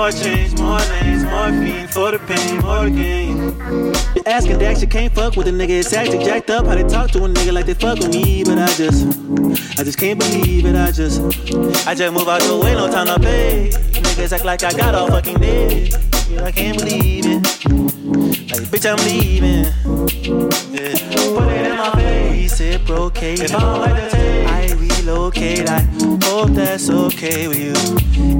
[0.00, 3.36] More change, more lanes, more for the pain, more gain.
[4.16, 5.78] You asking Dax, you can't fuck with a nigga.
[5.78, 8.42] It's actually jacked up how they talk to a nigga like they fuck with me,
[8.42, 9.06] but I just,
[9.78, 10.74] I just can't believe it.
[10.74, 11.20] I just,
[11.86, 13.68] I just move out the way, no time to pay.
[13.68, 15.90] Niggas act like I got all fucking day.
[16.42, 17.42] I can't believe it.
[18.50, 19.66] Like, bitch, I'm leaving.
[20.72, 20.94] Yeah.
[21.36, 23.40] Put it in my face, reciprocate.
[23.40, 24.39] If I don't like the taste,
[25.30, 25.68] Relocate.
[25.68, 25.80] I
[26.24, 27.72] hope that's okay with you.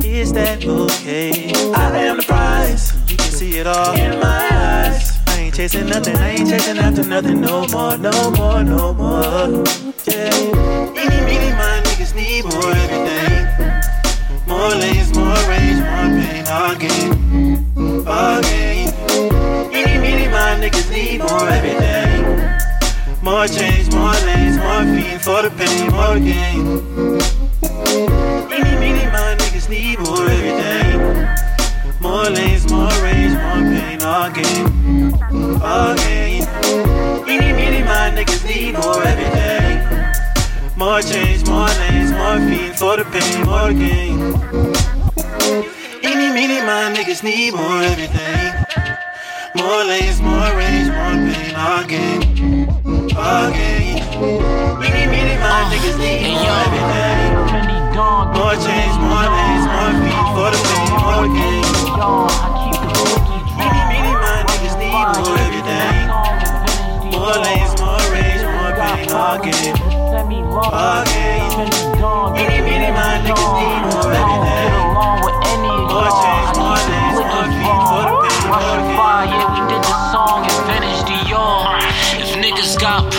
[0.04, 1.52] Is that okay?
[1.72, 2.92] I am the prize.
[3.08, 5.18] You can see it all in my eyes.
[5.28, 6.16] I ain't chasing nothing.
[6.16, 9.64] I ain't chasing after nothing no more, no more, no more.
[10.04, 10.34] Yeah.
[10.96, 13.46] Any, many, my niggas need more everything.
[14.48, 17.66] More lanes, more range, more pain again,
[18.02, 18.92] again.
[19.72, 22.19] Any, many, my niggas need more everything.
[23.22, 26.60] More change, more lanes, more fiend for the pain, more gain.
[28.50, 31.00] Any, many, my niggas need more everything.
[32.00, 35.12] More lanes, more range, more pain again,
[35.60, 36.48] again.
[37.28, 39.76] Any, many, my niggas need more everything.
[40.78, 44.18] More change, more lanes, more fiend for the pain, more gain.
[46.02, 48.89] Any, many, my niggas need more everything.
[49.56, 52.22] More lanes, more range, more pain again,
[53.10, 53.98] again.
[54.78, 57.34] Any, many, my niggas need more everything.
[58.30, 61.66] More change, more lanes, more fiend for the pain, more gain.
[63.58, 66.06] Any, many, my niggas need more everything.
[67.10, 69.10] More lanes, more range, more pain
[69.50, 69.74] again,
[70.72, 71.89] again.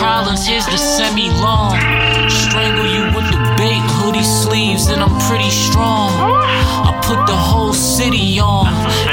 [0.02, 1.78] Problems, here's the semi long.
[2.28, 6.10] Strangle you with the bait hoodie sleeves, and I'm pretty strong.
[6.88, 8.66] I put the whole city on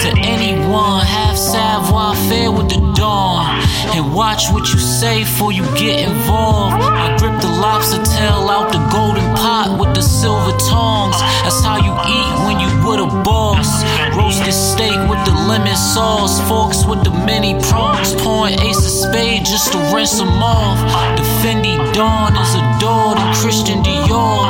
[0.03, 1.05] to anyone.
[1.05, 3.45] Half savoir faire with the dawn.
[3.93, 6.81] And watch what you say before you get involved.
[6.81, 11.17] I grip the lobster tail out the golden pot with the silver tongs.
[11.43, 13.83] That's how you eat when you with a boss.
[14.17, 16.39] Roasted steak with the lemon sauce.
[16.47, 18.13] Forks with the mini prongs.
[18.21, 20.79] Pouring ace of spade just to rinse them off.
[21.17, 24.47] The Fendi Dawn is adored to Christian Dior.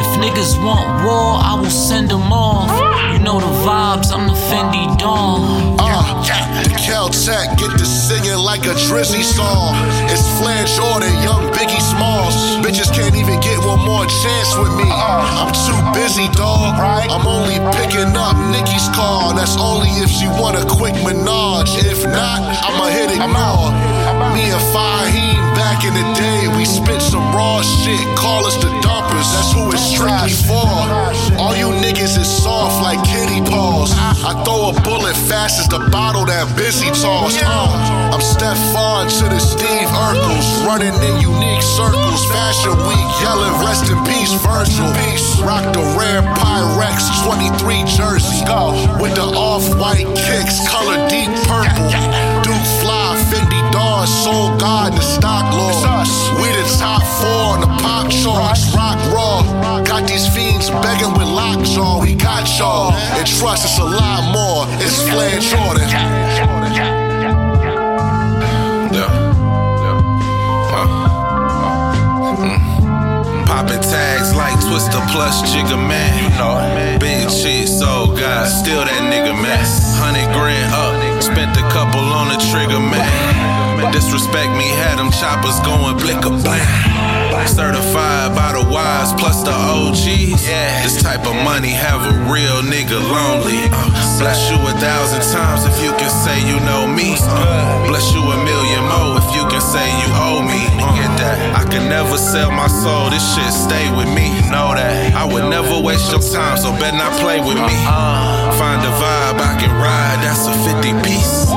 [0.00, 2.70] If niggas want war, I will send them off.
[3.12, 5.76] You know the vibes, I'm the Fendi Dawn.
[5.78, 6.09] Uh,
[6.82, 9.74] Caltech get to singing like a Drizzy song.
[10.10, 12.34] It's Flair Jordan, young Biggie Smalls.
[12.64, 14.90] Bitches can't even get one more chance with me.
[14.90, 15.46] Uh-uh.
[15.46, 16.74] I'm too busy, dog.
[16.80, 19.34] I'm only picking up Nikki's call.
[19.34, 21.70] That's only if she want a quick menage.
[21.86, 23.70] If not, I'ma hit ignore.
[24.34, 28.00] Me and Fahim back in the day, we spit some raw shit.
[28.16, 29.28] Call us the dumpers.
[29.34, 30.70] That's who it's strictly for.
[31.40, 33.90] All you niggas is soft like kitty paws.
[34.22, 37.34] I throw a bullet fast as the bottle that busy toss.
[37.42, 42.22] Uh, I'm Stefan to the Steve Urkels, running in unique circles.
[42.30, 44.90] Fashion week, yelling rest in peace, Virgil.
[45.42, 48.44] Rock the rare Pyrex 23 jersey.
[49.00, 52.39] With the off-white kicks, color deep purple.
[54.10, 55.70] Soul God, the stock lord.
[56.42, 58.74] We the top four on the pop charts.
[58.74, 59.40] Rock raw.
[59.84, 62.02] Got these fiends begging with lockjaw.
[62.02, 62.92] We got y'all.
[62.92, 64.66] And trust us a lot more.
[64.82, 65.86] It's Flair Jordan.
[73.46, 76.10] Popping tags like Twister plus Jigga Man.
[76.18, 76.98] You know it.
[77.00, 79.64] Big shit, so God, still that nigga man.
[80.02, 83.59] Hundred grand up, spent a couple on the trigger man.
[83.88, 87.20] Disrespect me, had them choppers going blick a bang.
[87.48, 90.44] Certified by the wise plus the OGs.
[90.44, 90.84] Yeah.
[90.84, 93.64] This type of money have a real nigga lonely.
[93.72, 93.88] Uh,
[94.20, 97.16] bless you a thousand times if you can say you know me.
[97.18, 100.60] Uh, bless you a million more if you can say you owe me.
[100.78, 101.56] Uh?
[101.56, 103.10] I can never sell my soul.
[103.10, 104.30] This shit stay with me.
[104.52, 105.14] Know that?
[105.14, 107.76] I would never waste your time, so bet not play with me.
[108.60, 110.20] Find a vibe I can ride.
[110.20, 111.48] That's a 50 piece.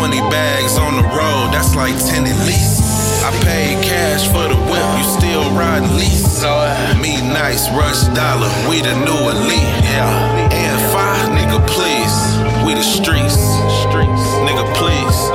[0.00, 1.52] 20 bags on the road.
[1.52, 2.80] That's like 10 at least.
[3.20, 6.40] I paid cash for the whip, you still riding lease.
[7.04, 9.60] Me nice, rush dollar, we the new elite.
[9.92, 10.48] Yeah.
[10.56, 12.16] And five, nigga, please.
[12.64, 13.36] We the streets.
[13.84, 14.24] Streets.
[14.48, 14.96] Nigga, please.
[15.04, 15.29] Nigga, please.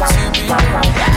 [0.00, 1.09] Since you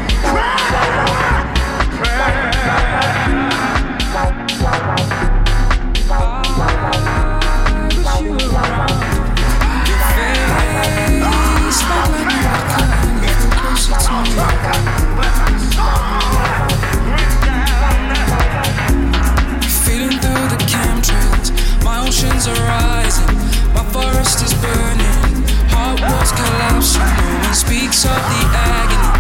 [28.03, 29.11] The agony.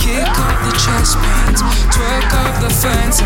[0.00, 1.60] Kick up the chest pains,
[1.92, 3.20] twerk up the.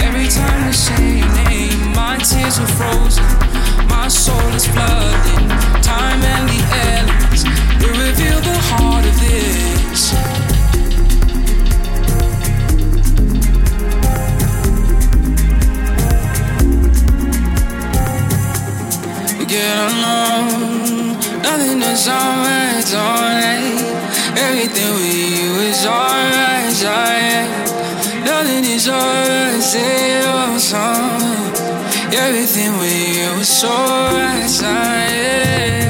[0.00, 3.24] Every time we say your name, my tears are frozen,
[3.88, 4.66] my soul is.
[5.84, 7.44] Time and the elements
[8.00, 10.12] reveal the heart of this.
[19.46, 20.48] Get along,
[21.42, 23.89] nothing is alright, alright.
[24.36, 27.50] Everything with you is alright, alright.
[28.24, 31.20] Nothing is alright, say your song.
[32.12, 35.89] Everything with you is alright, alright.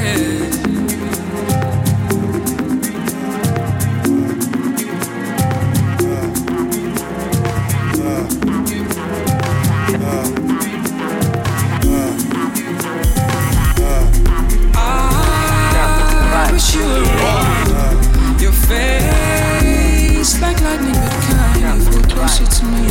[22.31, 22.87] closer me.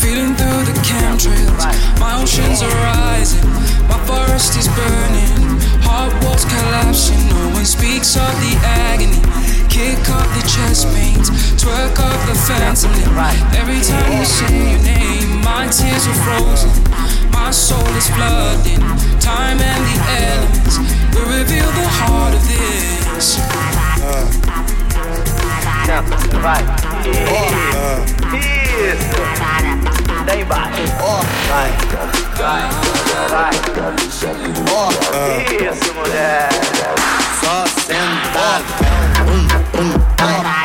[0.00, 0.74] Feeling through the
[1.98, 3.50] my oceans are rising,
[3.88, 5.58] my forest is burning,
[6.22, 7.18] walls collapsing.
[7.28, 9.18] No one speaks of the agony.
[9.68, 13.56] Kick the chest pains, twerk the fentanyl.
[13.56, 16.70] Every time say your name, my tears are frozen.
[17.32, 18.80] My soul is flooding.
[19.20, 20.78] Time and the elements
[21.14, 23.87] will reveal the heart of this.
[26.42, 26.62] Vai.
[28.38, 29.16] Isso.
[30.26, 30.82] Daí embaixo.
[31.48, 31.70] Vai.
[32.36, 32.62] Vai.
[33.30, 33.50] Vai.
[35.56, 36.48] Isso, mulher.
[37.40, 38.60] Só sentar.
[39.26, 39.42] Um,
[39.78, 40.57] um, um,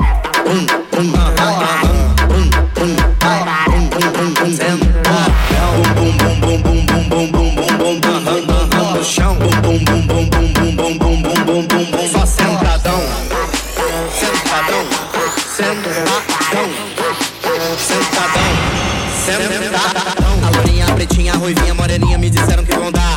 [19.25, 20.45] Sentadão.
[20.45, 23.15] A lourinha, a pretinha, a ruivinha, a moreninha me disseram que vão dar.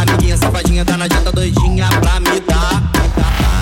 [0.00, 2.82] Amiguinha safadinha tá na dieta doidinha pra me dar.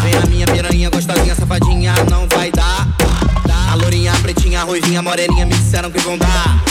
[0.02, 2.86] Vem a minha piranha gostosinha, safadinha, não vai dar.
[3.70, 6.62] A lourinha, a pretinha, a ruivinha, a moreninha me disseram que vão dar.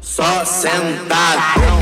[0.00, 1.78] Só sentadão.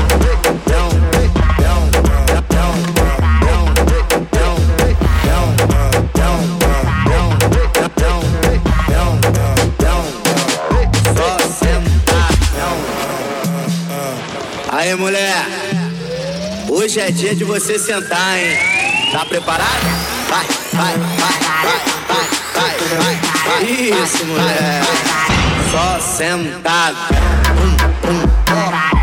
[15.07, 15.45] Mulher.
[16.69, 18.57] Hoje é dia de você sentar, hein?
[19.13, 19.69] Tá preparado?
[20.27, 24.03] Vai, vai, vai, vai, vai, vai, vai, vai.
[24.03, 24.81] Isso, mulher.
[25.71, 26.93] Só sentar.
[27.55, 28.96] Um, um, um,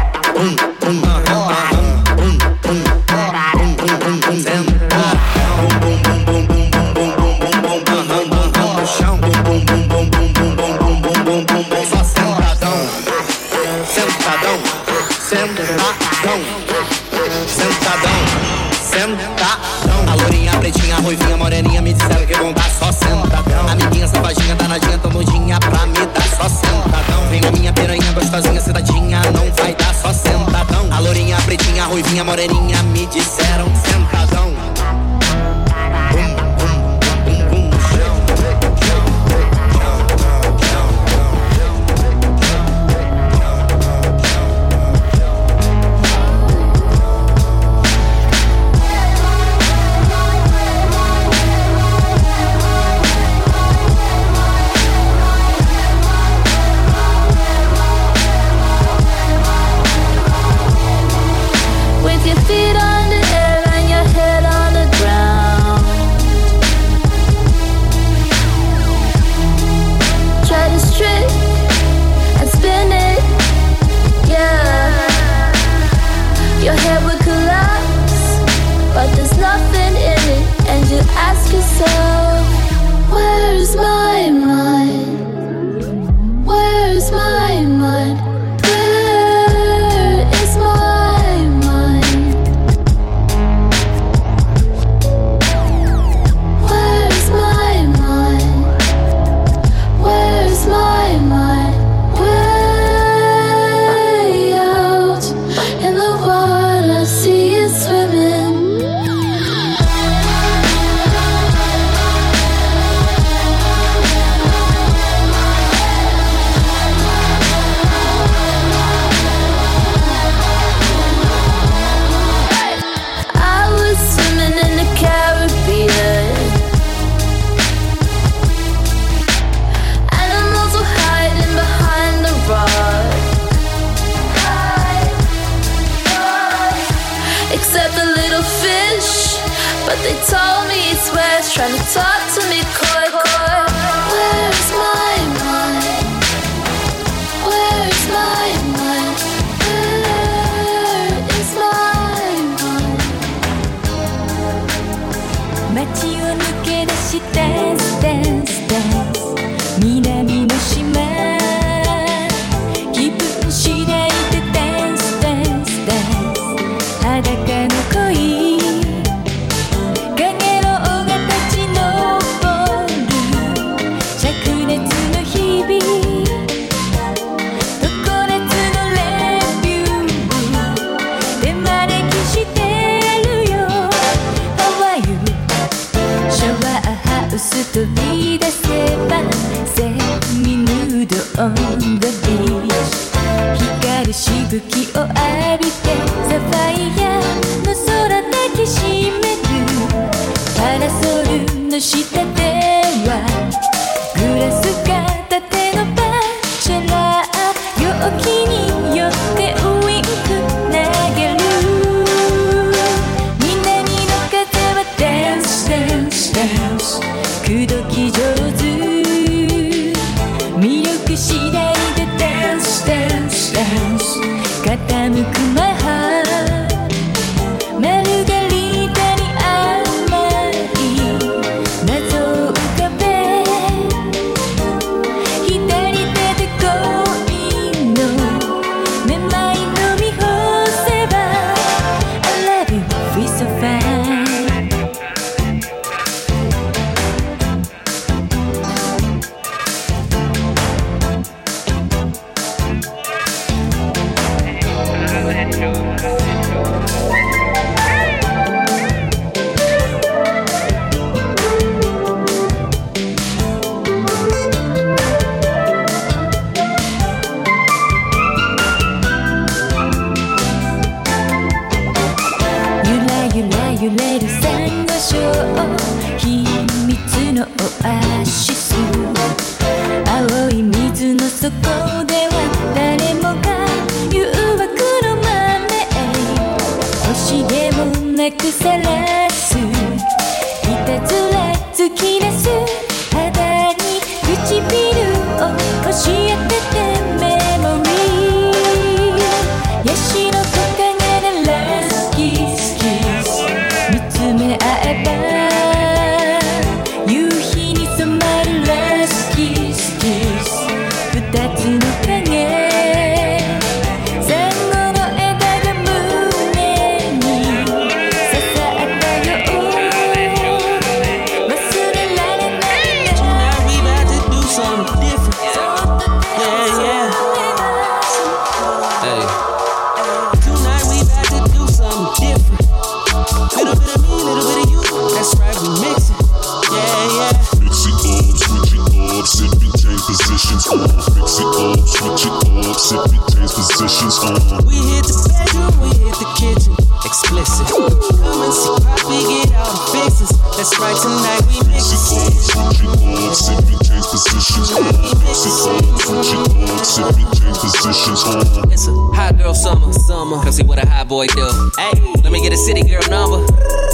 [358.73, 360.43] It's a hot girl summer, summer.
[360.43, 361.47] Come see what a hot boy do.
[361.77, 361.93] Hey,
[362.23, 363.47] let me get a city girl number.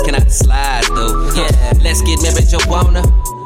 [0.04, 1.34] Can I slide through?
[1.34, 3.02] Yeah, let's get married, Joanna.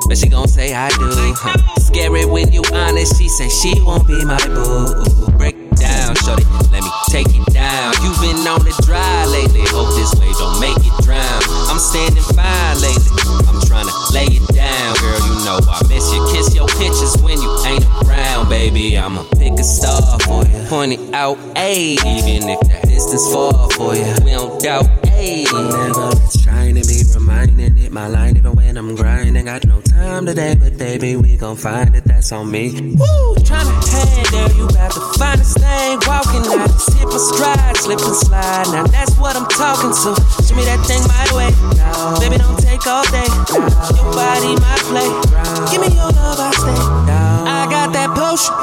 [0.07, 1.35] But she gon' say I do.
[1.81, 3.17] Scary when you honest.
[3.19, 5.39] She say she won't be my boo.
[5.39, 6.45] Break down, shorty.
[6.71, 7.93] Let me take it down.
[8.03, 9.65] You've been on the dry lately.
[9.73, 11.41] Hope this way don't make it drown.
[11.71, 13.11] I'm standing fine lately.
[13.49, 15.21] I'm trying to lay it down, girl.
[15.29, 16.21] You know I miss you.
[16.33, 18.99] Kiss your pictures when you ain't around, baby.
[18.99, 20.59] I'ma pick a star for you.
[20.69, 21.97] Point it out, ayy.
[22.05, 24.87] Even if that distance far for you, we don't doubt,
[25.17, 25.49] ayy.
[25.49, 26.13] Never
[26.43, 29.45] trying to be reminding it my line, even when I'm grinding.
[29.45, 32.05] Got no time today, but baby, we gon' find it.
[32.05, 32.73] That's on me.
[32.99, 34.51] Woo, to hang, girl.
[34.59, 36.45] You to find finest thing walking.
[36.59, 38.67] out the hit my stride slide, slip and slide.
[38.73, 40.11] Now that's what I'm talking to.
[40.43, 41.51] Show me that thing my way.
[41.79, 42.19] No.
[42.21, 43.27] Baby, don't take all day.
[43.55, 43.71] No.
[43.95, 45.71] Your body, my playground.
[45.71, 46.79] Give me your love, I stay.
[47.07, 47.21] No.
[47.47, 48.55] I got that potion,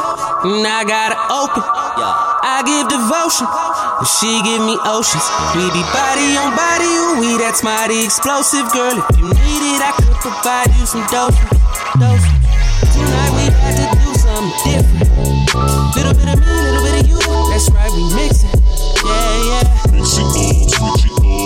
[0.47, 1.63] and I got it open.
[1.63, 2.31] Yeah.
[2.41, 5.25] I give devotion, and she give me oceans.
[5.55, 8.97] We be body on body, ooh, we that mighty explosive girl.
[8.97, 11.37] If you need it, I could provide you some dope.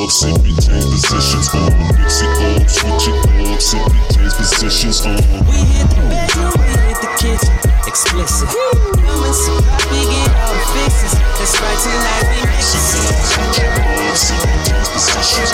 [0.05, 1.49] up, simply change positions.
[1.97, 5.01] Mix it up, switch it up, simply change positions.
[5.01, 7.53] We hit the bedroom, we hit the kitchen,
[7.87, 8.49] explicit.
[8.49, 11.13] Doing get all fixes.
[11.37, 15.51] That's right, tonight we mix it up, switch it up, simply change positions.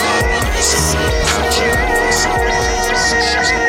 [0.51, 3.60] Mix it up, switch it up, simply change positions.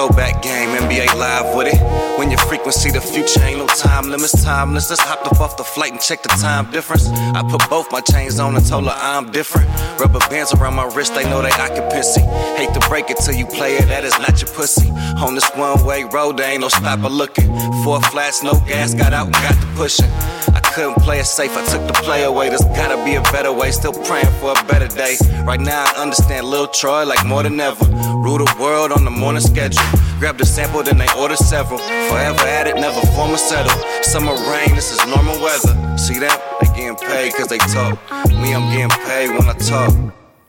[0.00, 1.78] Throwback game, NBA live with it.
[2.18, 4.88] When your frequency, the future ain't no time limits, timeless.
[4.88, 7.06] Let's hop up off the flight and check the time difference.
[7.08, 9.68] I put both my chains on and told her I'm different.
[10.00, 12.22] Rubber bands around my wrist, they know they occupancy.
[12.56, 14.90] Hate to break it till you play it, that is not your pussy.
[15.20, 17.48] On this one way road, there ain't no stop or looking.
[17.84, 20.08] Four flats, no gas, got out and got to pushing.
[20.54, 22.48] I couldn't play it safe, I took the play away.
[22.48, 25.16] There's gotta be a better way, still praying for a better day.
[25.44, 27.84] Right now, I understand Lil Troy like more than ever.
[28.24, 29.89] Rule the world on the morning schedule.
[30.18, 31.78] Grab the sample, then they order several.
[31.78, 33.72] Forever at it, never form or settle.
[34.02, 35.74] Summer rain, this is normal weather.
[35.96, 36.36] See them?
[36.60, 37.96] They getting paid cause they talk.
[38.28, 39.92] Me, I'm getting paid when I talk.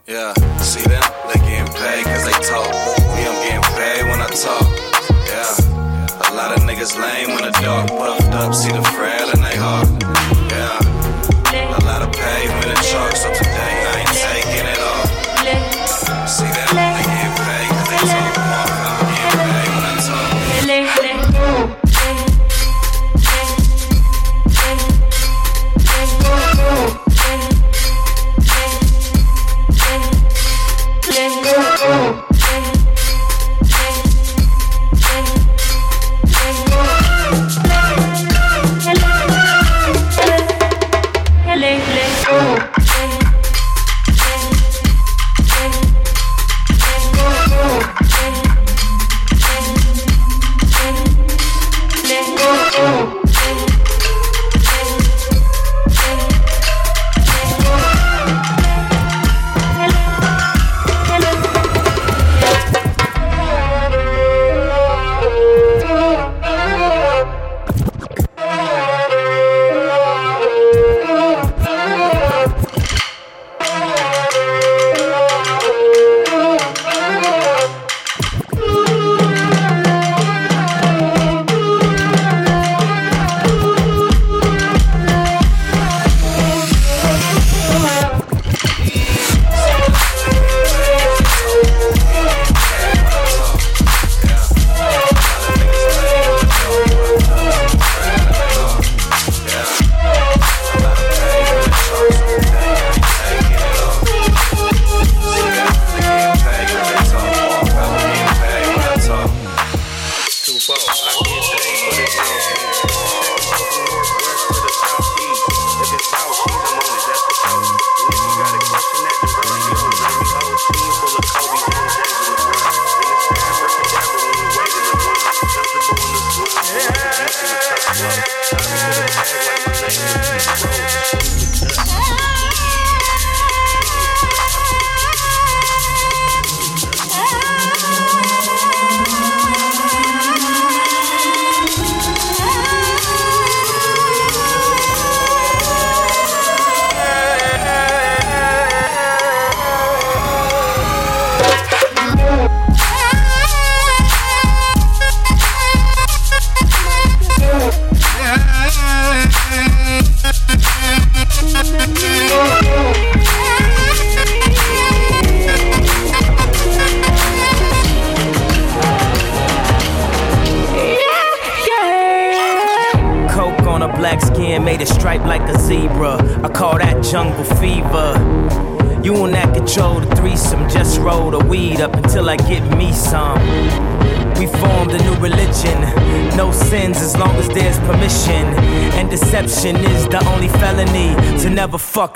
[0.07, 1.03] Yeah, see them?
[1.27, 2.68] They getting paid cause they talk.
[3.15, 4.68] Me, I'm getting paid when I talk.
[5.30, 8.53] Yeah, a lot of niggas lame when the dark puffed up.
[8.53, 10.01] See the frail in they heart.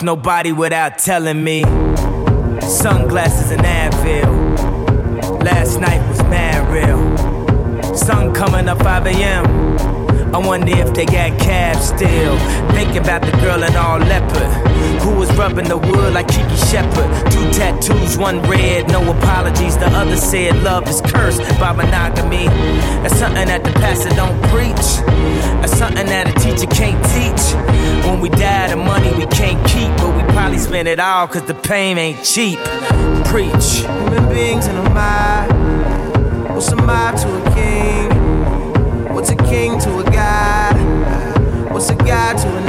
[0.05, 1.63] Nobody without telling me.
[2.61, 5.43] Sunglasses and Advil.
[5.43, 7.97] Last night was mad real.
[7.97, 9.45] Sun coming up 5 a.m.
[10.33, 12.37] I wonder if they got cabs still.
[12.75, 14.51] Thinking about the girl in all leopard.
[15.01, 17.31] Who was rubbing the wood like Kiki Shepard.
[17.31, 19.77] Two tattoos, one red, no apologies.
[19.77, 22.47] The other said love is cursed by monogamy.
[23.01, 24.85] That's something that the pastor don't preach.
[25.75, 27.53] Something that a teacher can't teach.
[28.05, 31.43] When we die, the money we can't keep, but we probably spend it all cause
[31.43, 32.57] the pain ain't cheap.
[33.25, 33.83] Preach.
[33.83, 35.51] Human beings in a mob.
[36.51, 39.13] What's a mob to a king?
[39.13, 40.75] What's a king to a god?
[41.73, 42.64] What's a god to a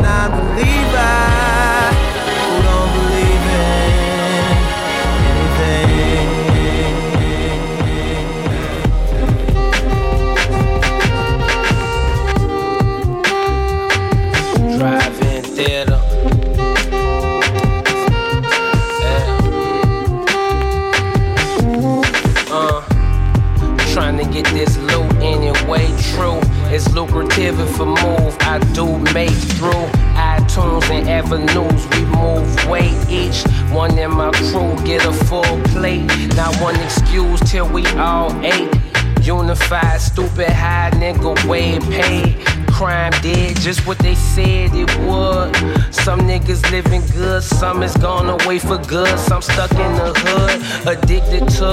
[26.97, 29.85] lucrative if a move I do make through
[30.17, 31.87] iTunes and avenues.
[31.91, 36.07] We move weight each one in my crew get a full plate.
[36.35, 38.75] Not one excuse till we all ate.
[39.23, 42.43] Unified, stupid, high nigga, way paid.
[42.69, 45.55] Crime did just what they said it would.
[45.95, 49.19] Some niggas living good, some is gone away for good.
[49.19, 51.69] Some stuck in the hood, addicted to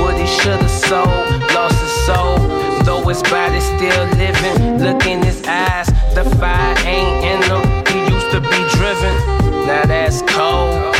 [0.00, 1.26] what he should've sold.
[1.52, 4.78] Lost his soul, though his still living.
[4.78, 7.62] Look in his eyes, the fire ain't in him.
[7.92, 9.14] He used to be driven,
[9.68, 10.94] now that's cold.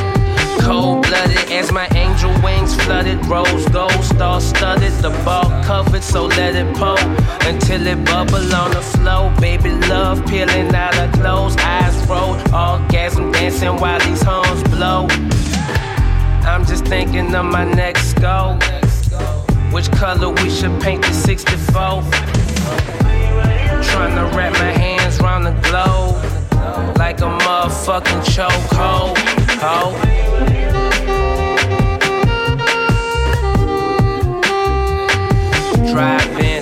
[0.61, 3.25] Cold blooded as my angel wings flooded.
[3.25, 4.93] Rose gold, star studded.
[5.01, 7.01] The ball covered, so let it pour
[7.49, 9.33] until it bubble on the floor.
[9.41, 11.57] Baby love peeling out her clothes.
[11.57, 15.07] Eyes roll, orgasm dancing while these horns blow.
[16.53, 18.59] I'm just thinking of my next goal.
[19.71, 22.03] Which color we should paint the 64?
[23.83, 26.17] Trying to wrap my hands round the globe
[26.97, 29.17] like a motherfucking chokehold.
[29.61, 29.95] Oh.
[35.93, 36.58] Drive-in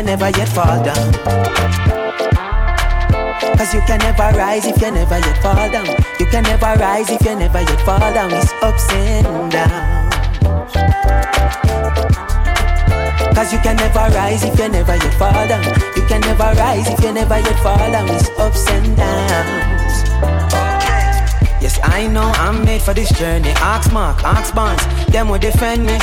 [0.00, 1.12] can never yet fall down.
[3.58, 5.86] Cause you can never rise if you never yet fall down.
[6.18, 8.32] You can never rise if you never yet fall down.
[8.32, 10.72] It's ups and downs.
[13.36, 15.64] Cause you can never rise if you never yet fall down.
[15.94, 18.08] You can never rise if you never yet fall down.
[18.08, 20.60] It's ups and downs.
[21.60, 23.52] Yes, I know I'm made for this journey.
[23.60, 25.99] Ox mark, ox bonds, them will defend me.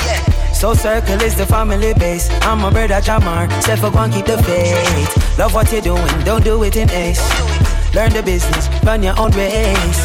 [0.78, 2.30] Circle is the family base.
[2.44, 5.38] I'm a brother Jamar, step for one, keep the faith.
[5.40, 7.26] Love what you're doing, don't do it in haste.
[7.95, 10.02] Learn the business, run your own race.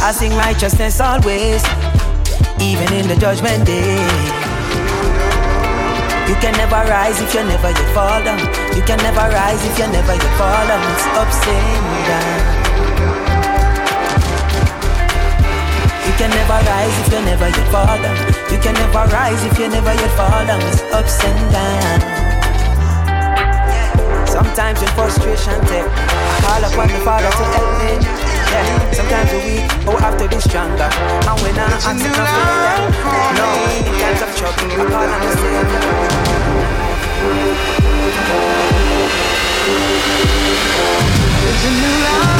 [0.00, 1.64] I sing righteousness always,
[2.62, 3.98] even in the judgment day.
[6.30, 8.38] You can never rise if you never yet fall down.
[8.76, 10.82] You can never rise if you never yet fall down.
[10.94, 11.06] It's
[11.50, 12.62] and downs.
[16.06, 18.51] You can never rise if you never yet fall down.
[18.62, 20.62] You can never rise if you never yet fall down.
[20.62, 22.04] It's ups and downs.
[24.30, 25.90] Sometimes when frustration take,
[26.46, 27.98] call upon the Father to help me.
[28.54, 30.86] Yeah, sometimes we're weak, but we have to be stronger.
[30.86, 32.86] And when I it not failure,
[33.34, 33.50] no,
[33.82, 35.82] in times of trouble, I call on the Savior.
[41.42, 42.32] There's a new life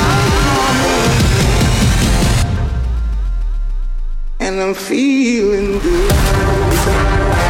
[4.52, 7.41] and I'm feeling good.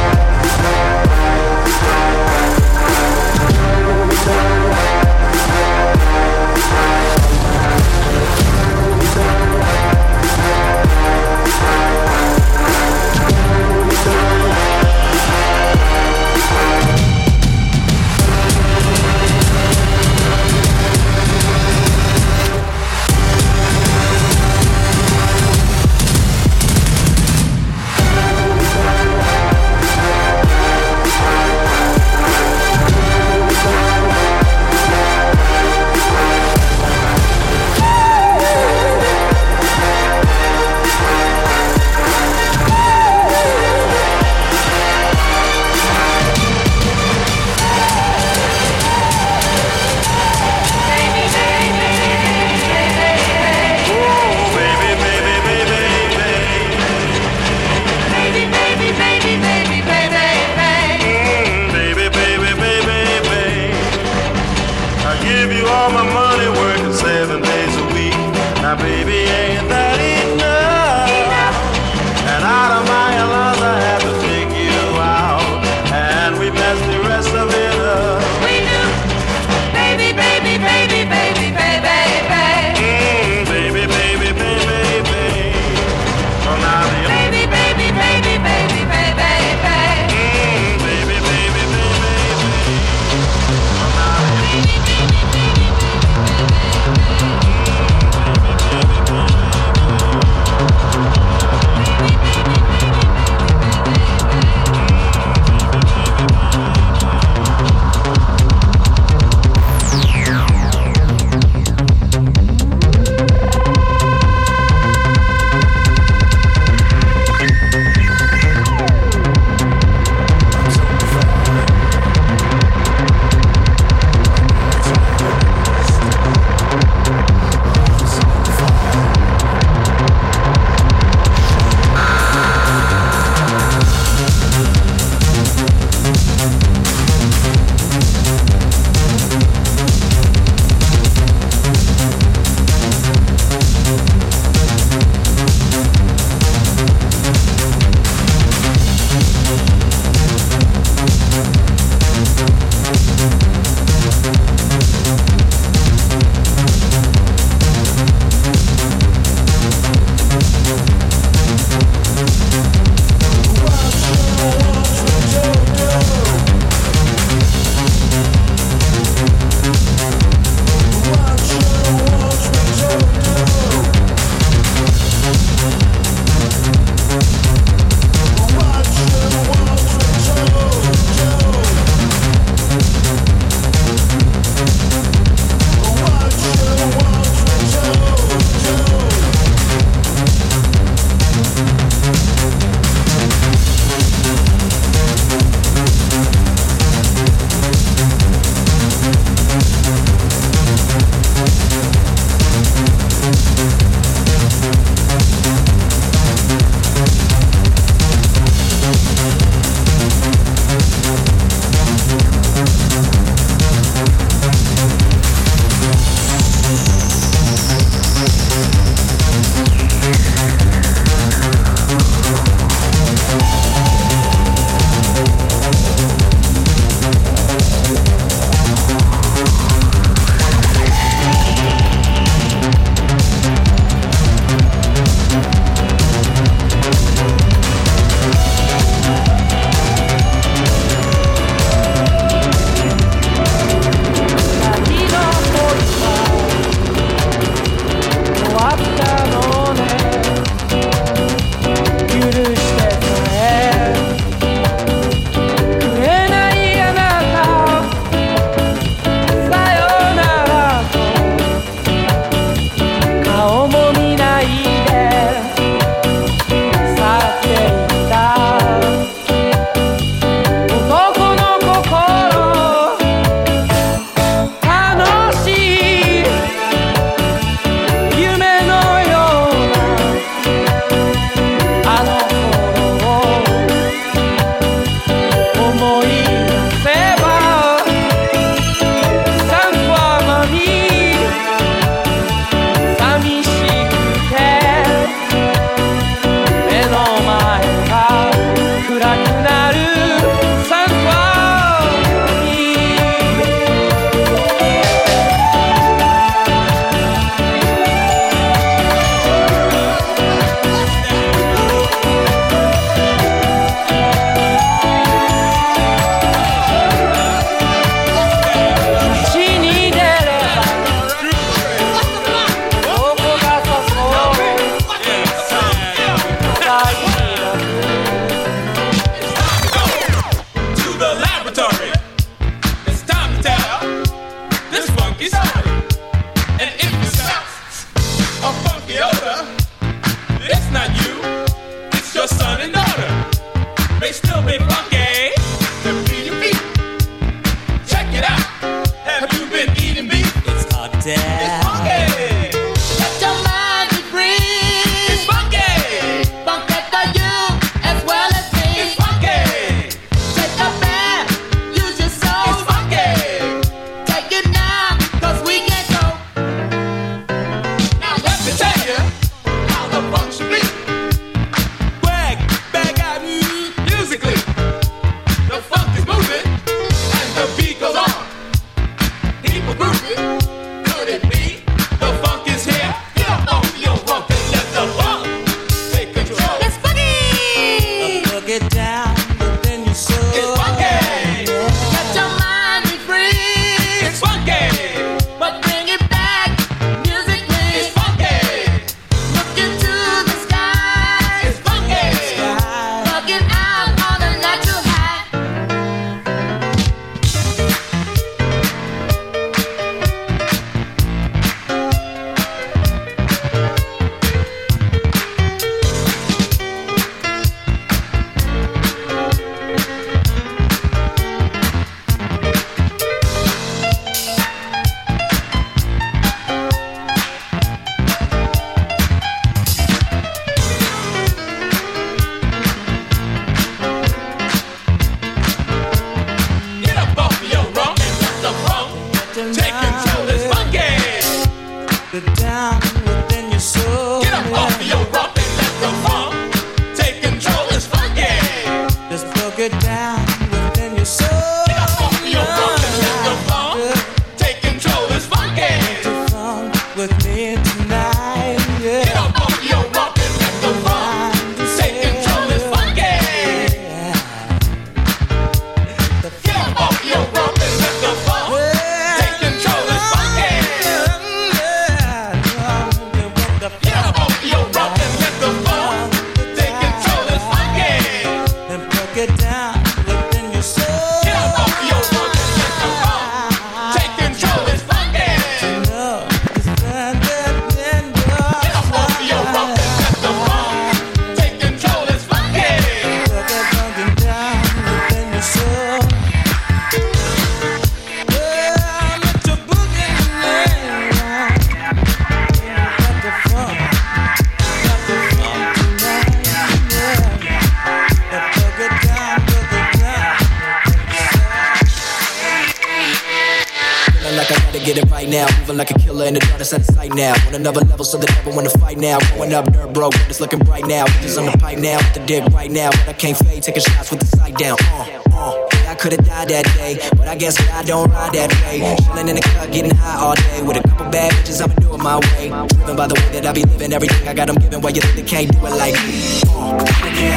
[517.53, 519.19] On another level, so they never wanna fight now.
[519.37, 521.05] Going up dirt broke, but it's looking bright now.
[521.21, 522.89] Just on the pipe now, with the dick right now.
[522.91, 524.79] But I can't fade, taking shots with the sight down.
[524.81, 525.69] Uh, uh.
[525.87, 528.97] I could've died that day, but I guess I don't ride that way.
[529.05, 530.63] Chilling in the car, getting high all day.
[530.63, 532.49] With a couple bad bitches, I'ma do it my way.
[532.69, 534.81] Driven by the way that I be living, everything I got, I'm giving.
[534.81, 536.41] Why you think they can't do it like me?
[536.49, 536.81] Uh,
[537.21, 537.37] yeah,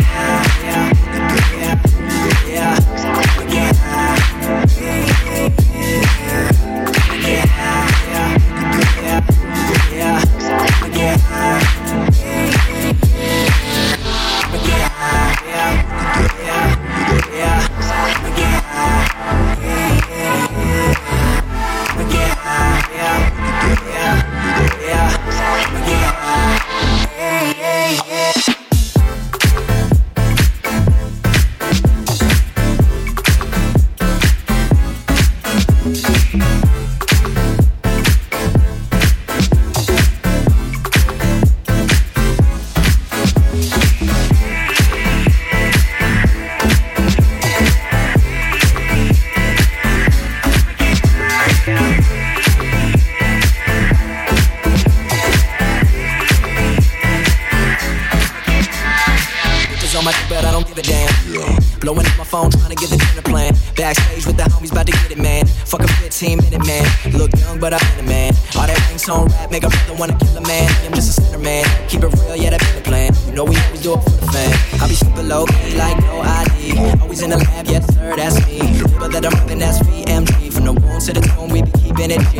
[0.63, 0.93] yeah,
[1.59, 1.75] yeah,
[2.47, 3.34] yeah,
[81.15, 82.35] the womb to the tomb, we be keeping it G.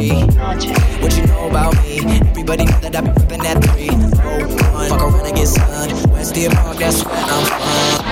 [1.02, 2.00] What you know about me?
[2.30, 3.90] Everybody know that I be ripping that three.
[3.92, 4.90] Oh, one.
[4.90, 6.12] Fuck around and get sun.
[6.12, 8.06] West Deer Park, that's where I'm from.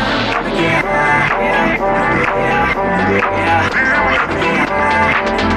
[5.38, 5.53] Give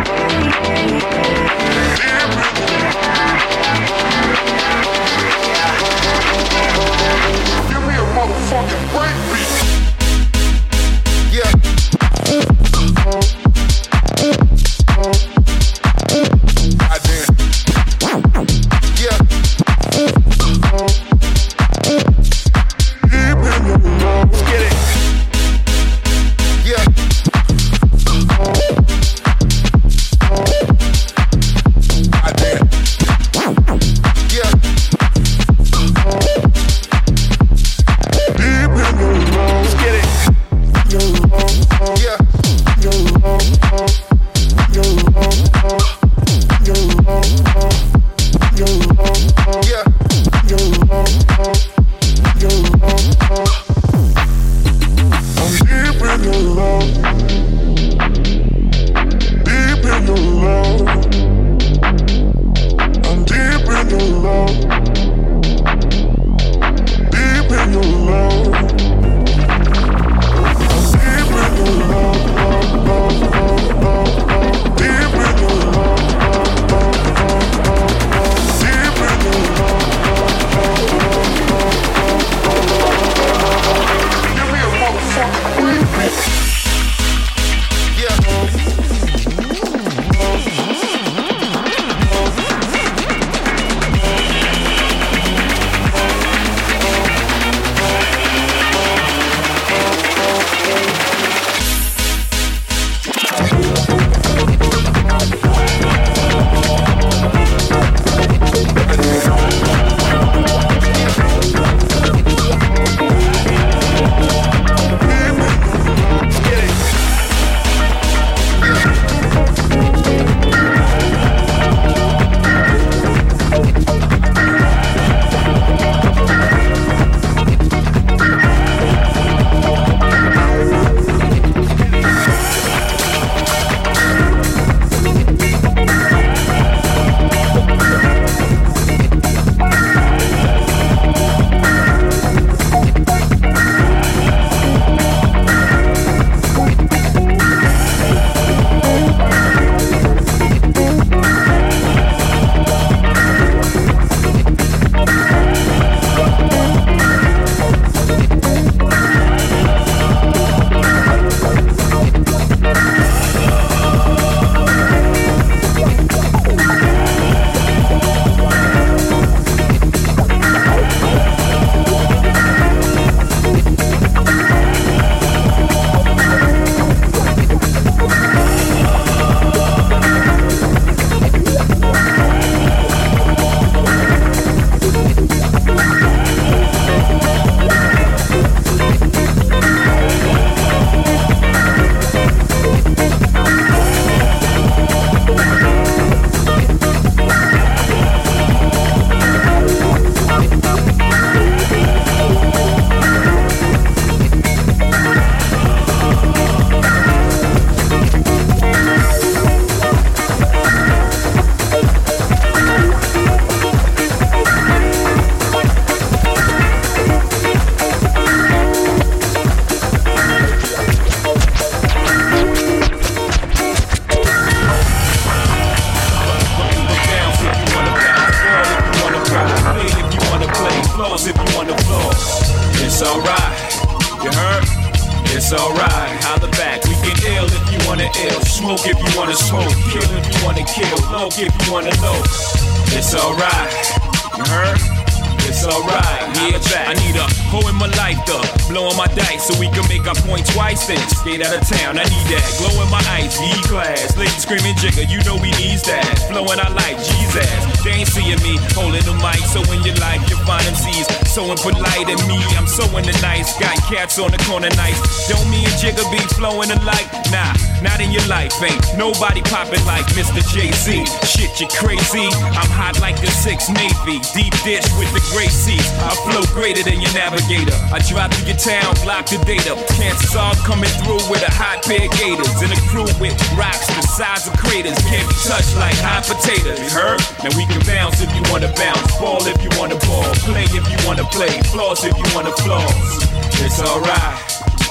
[264.17, 264.97] On the corner nice.
[265.29, 267.05] Don't me and Jigga be flowing alike?
[267.29, 267.53] Nah,
[267.85, 270.41] not in your life, ain't nobody popping like Mr.
[270.41, 271.05] Jay-Z.
[271.29, 272.25] Shit, you crazy.
[272.57, 274.17] I'm hot like a six Navy.
[274.33, 275.93] Deep dish with the gray seats.
[276.01, 277.77] I flow greater than your navigator.
[277.93, 279.77] I drive through your town, block the data.
[280.01, 282.57] Chances are coming through with a hot pair of gators.
[282.65, 284.97] And a crew with rocks the size of craters.
[285.13, 286.81] Can't be touched like hot potatoes.
[286.81, 287.21] You heard?
[287.45, 289.13] Now we can bounce if you wanna bounce.
[289.21, 290.25] Ball if you wanna ball.
[290.49, 291.53] Play if you wanna play.
[291.69, 293.26] Floss if you wanna floss.
[293.65, 294.37] It's alright.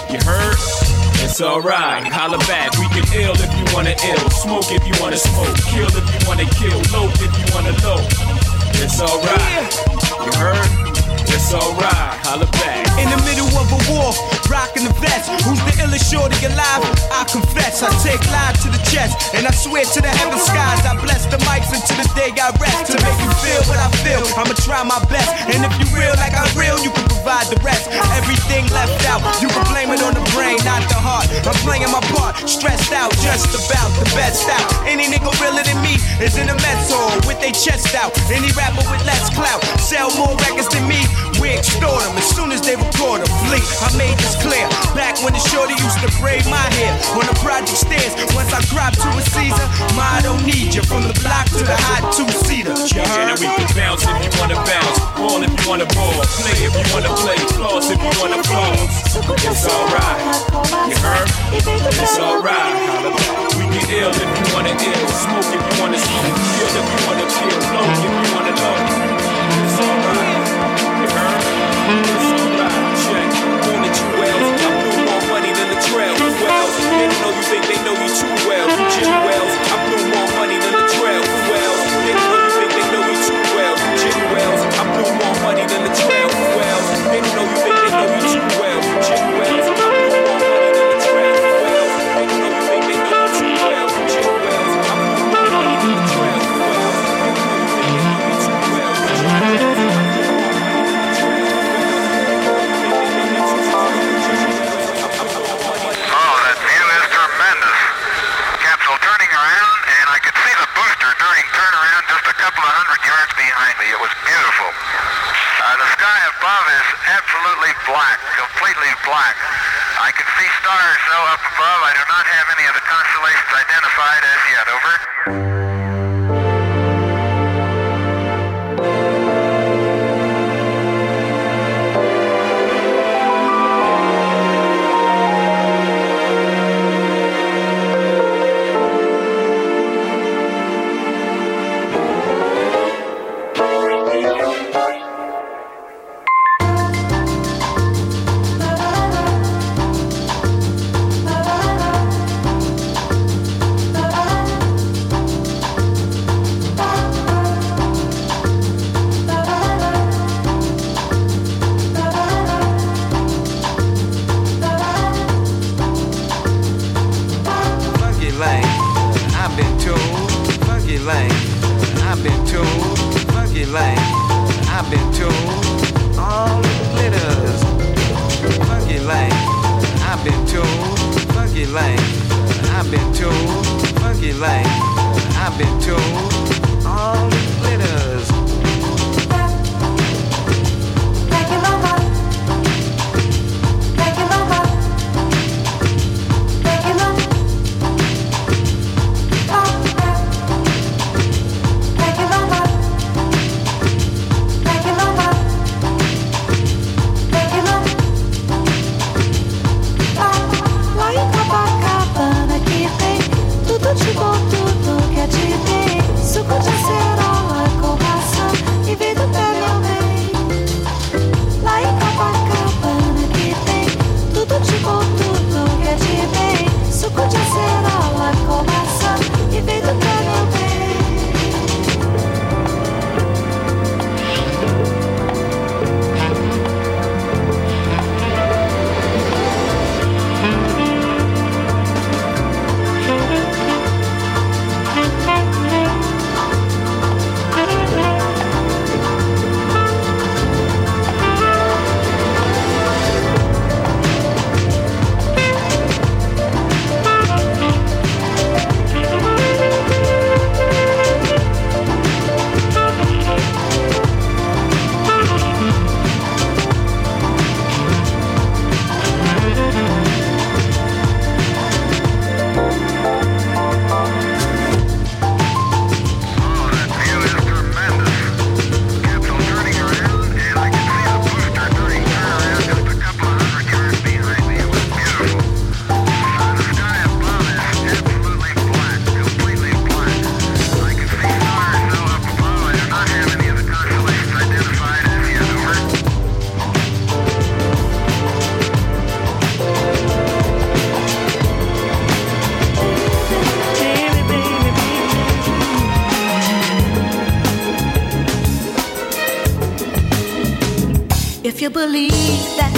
[0.10, 0.58] You heard?
[1.24, 2.72] It's alright, holla back.
[2.78, 4.30] We can ill if you wanna ill.
[4.30, 5.56] Smoke if you wanna smoke.
[5.70, 6.80] Kill if you wanna kill.
[6.94, 8.02] Low if you wanna low.
[8.82, 9.70] It's alright.
[10.26, 10.70] You heard?
[11.28, 12.82] It's alright, back.
[12.98, 14.10] In the middle of a war,
[14.50, 15.30] rocking the vest.
[15.46, 16.82] Who's the illest shorty alive?
[17.14, 20.82] I confess, I take live to the chest, and I swear to the heaven skies,
[20.90, 22.90] I bless the mics until the day I rest.
[22.90, 25.30] To make you feel what I feel, I'ma try my best.
[25.54, 27.94] And if you real like I'm real, you can provide the rest.
[28.18, 31.30] Everything left out, you can blame it on the brain, not the heart.
[31.46, 34.66] I'm playing my part, stressed out, just about the best out.
[34.90, 38.18] Any nigga realer than me is in a mess hall with their chest out.
[38.34, 41.06] Any rapper with less clout, sell more records than me.
[41.46, 43.30] We extort them as soon as they record them.
[43.46, 44.66] Blink, I made this clear.
[44.98, 48.18] Back when the shorty used to braid my hair on the project stairs.
[48.34, 50.82] Once I dropped to a Caesar, my I don't need you.
[50.82, 52.74] From the block to the hot two seater.
[52.74, 54.98] You Yeah, now we can bounce if you wanna bounce.
[55.22, 56.18] Ball if you wanna ball.
[56.42, 57.38] Play if you wanna play.
[57.54, 59.14] Floss if you wanna floss.
[59.46, 60.18] It's alright.
[60.90, 61.30] You heard?
[61.54, 62.74] It's alright.
[63.54, 65.06] We get ill if you wanna ill.
[65.14, 66.38] Smoke if you wanna smoke.
[66.58, 67.58] Kill if you wanna kill.
[67.70, 68.78] Low if you wanna low.
[69.62, 70.35] It's alright.
[76.46, 76.78] Else?
[76.78, 78.68] They know you think they know you too well.
[78.92, 79.55] Jim Wells.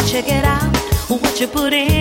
[0.07, 0.73] check it out,
[1.09, 1.96] what you put in.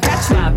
[0.00, 0.51] Catch my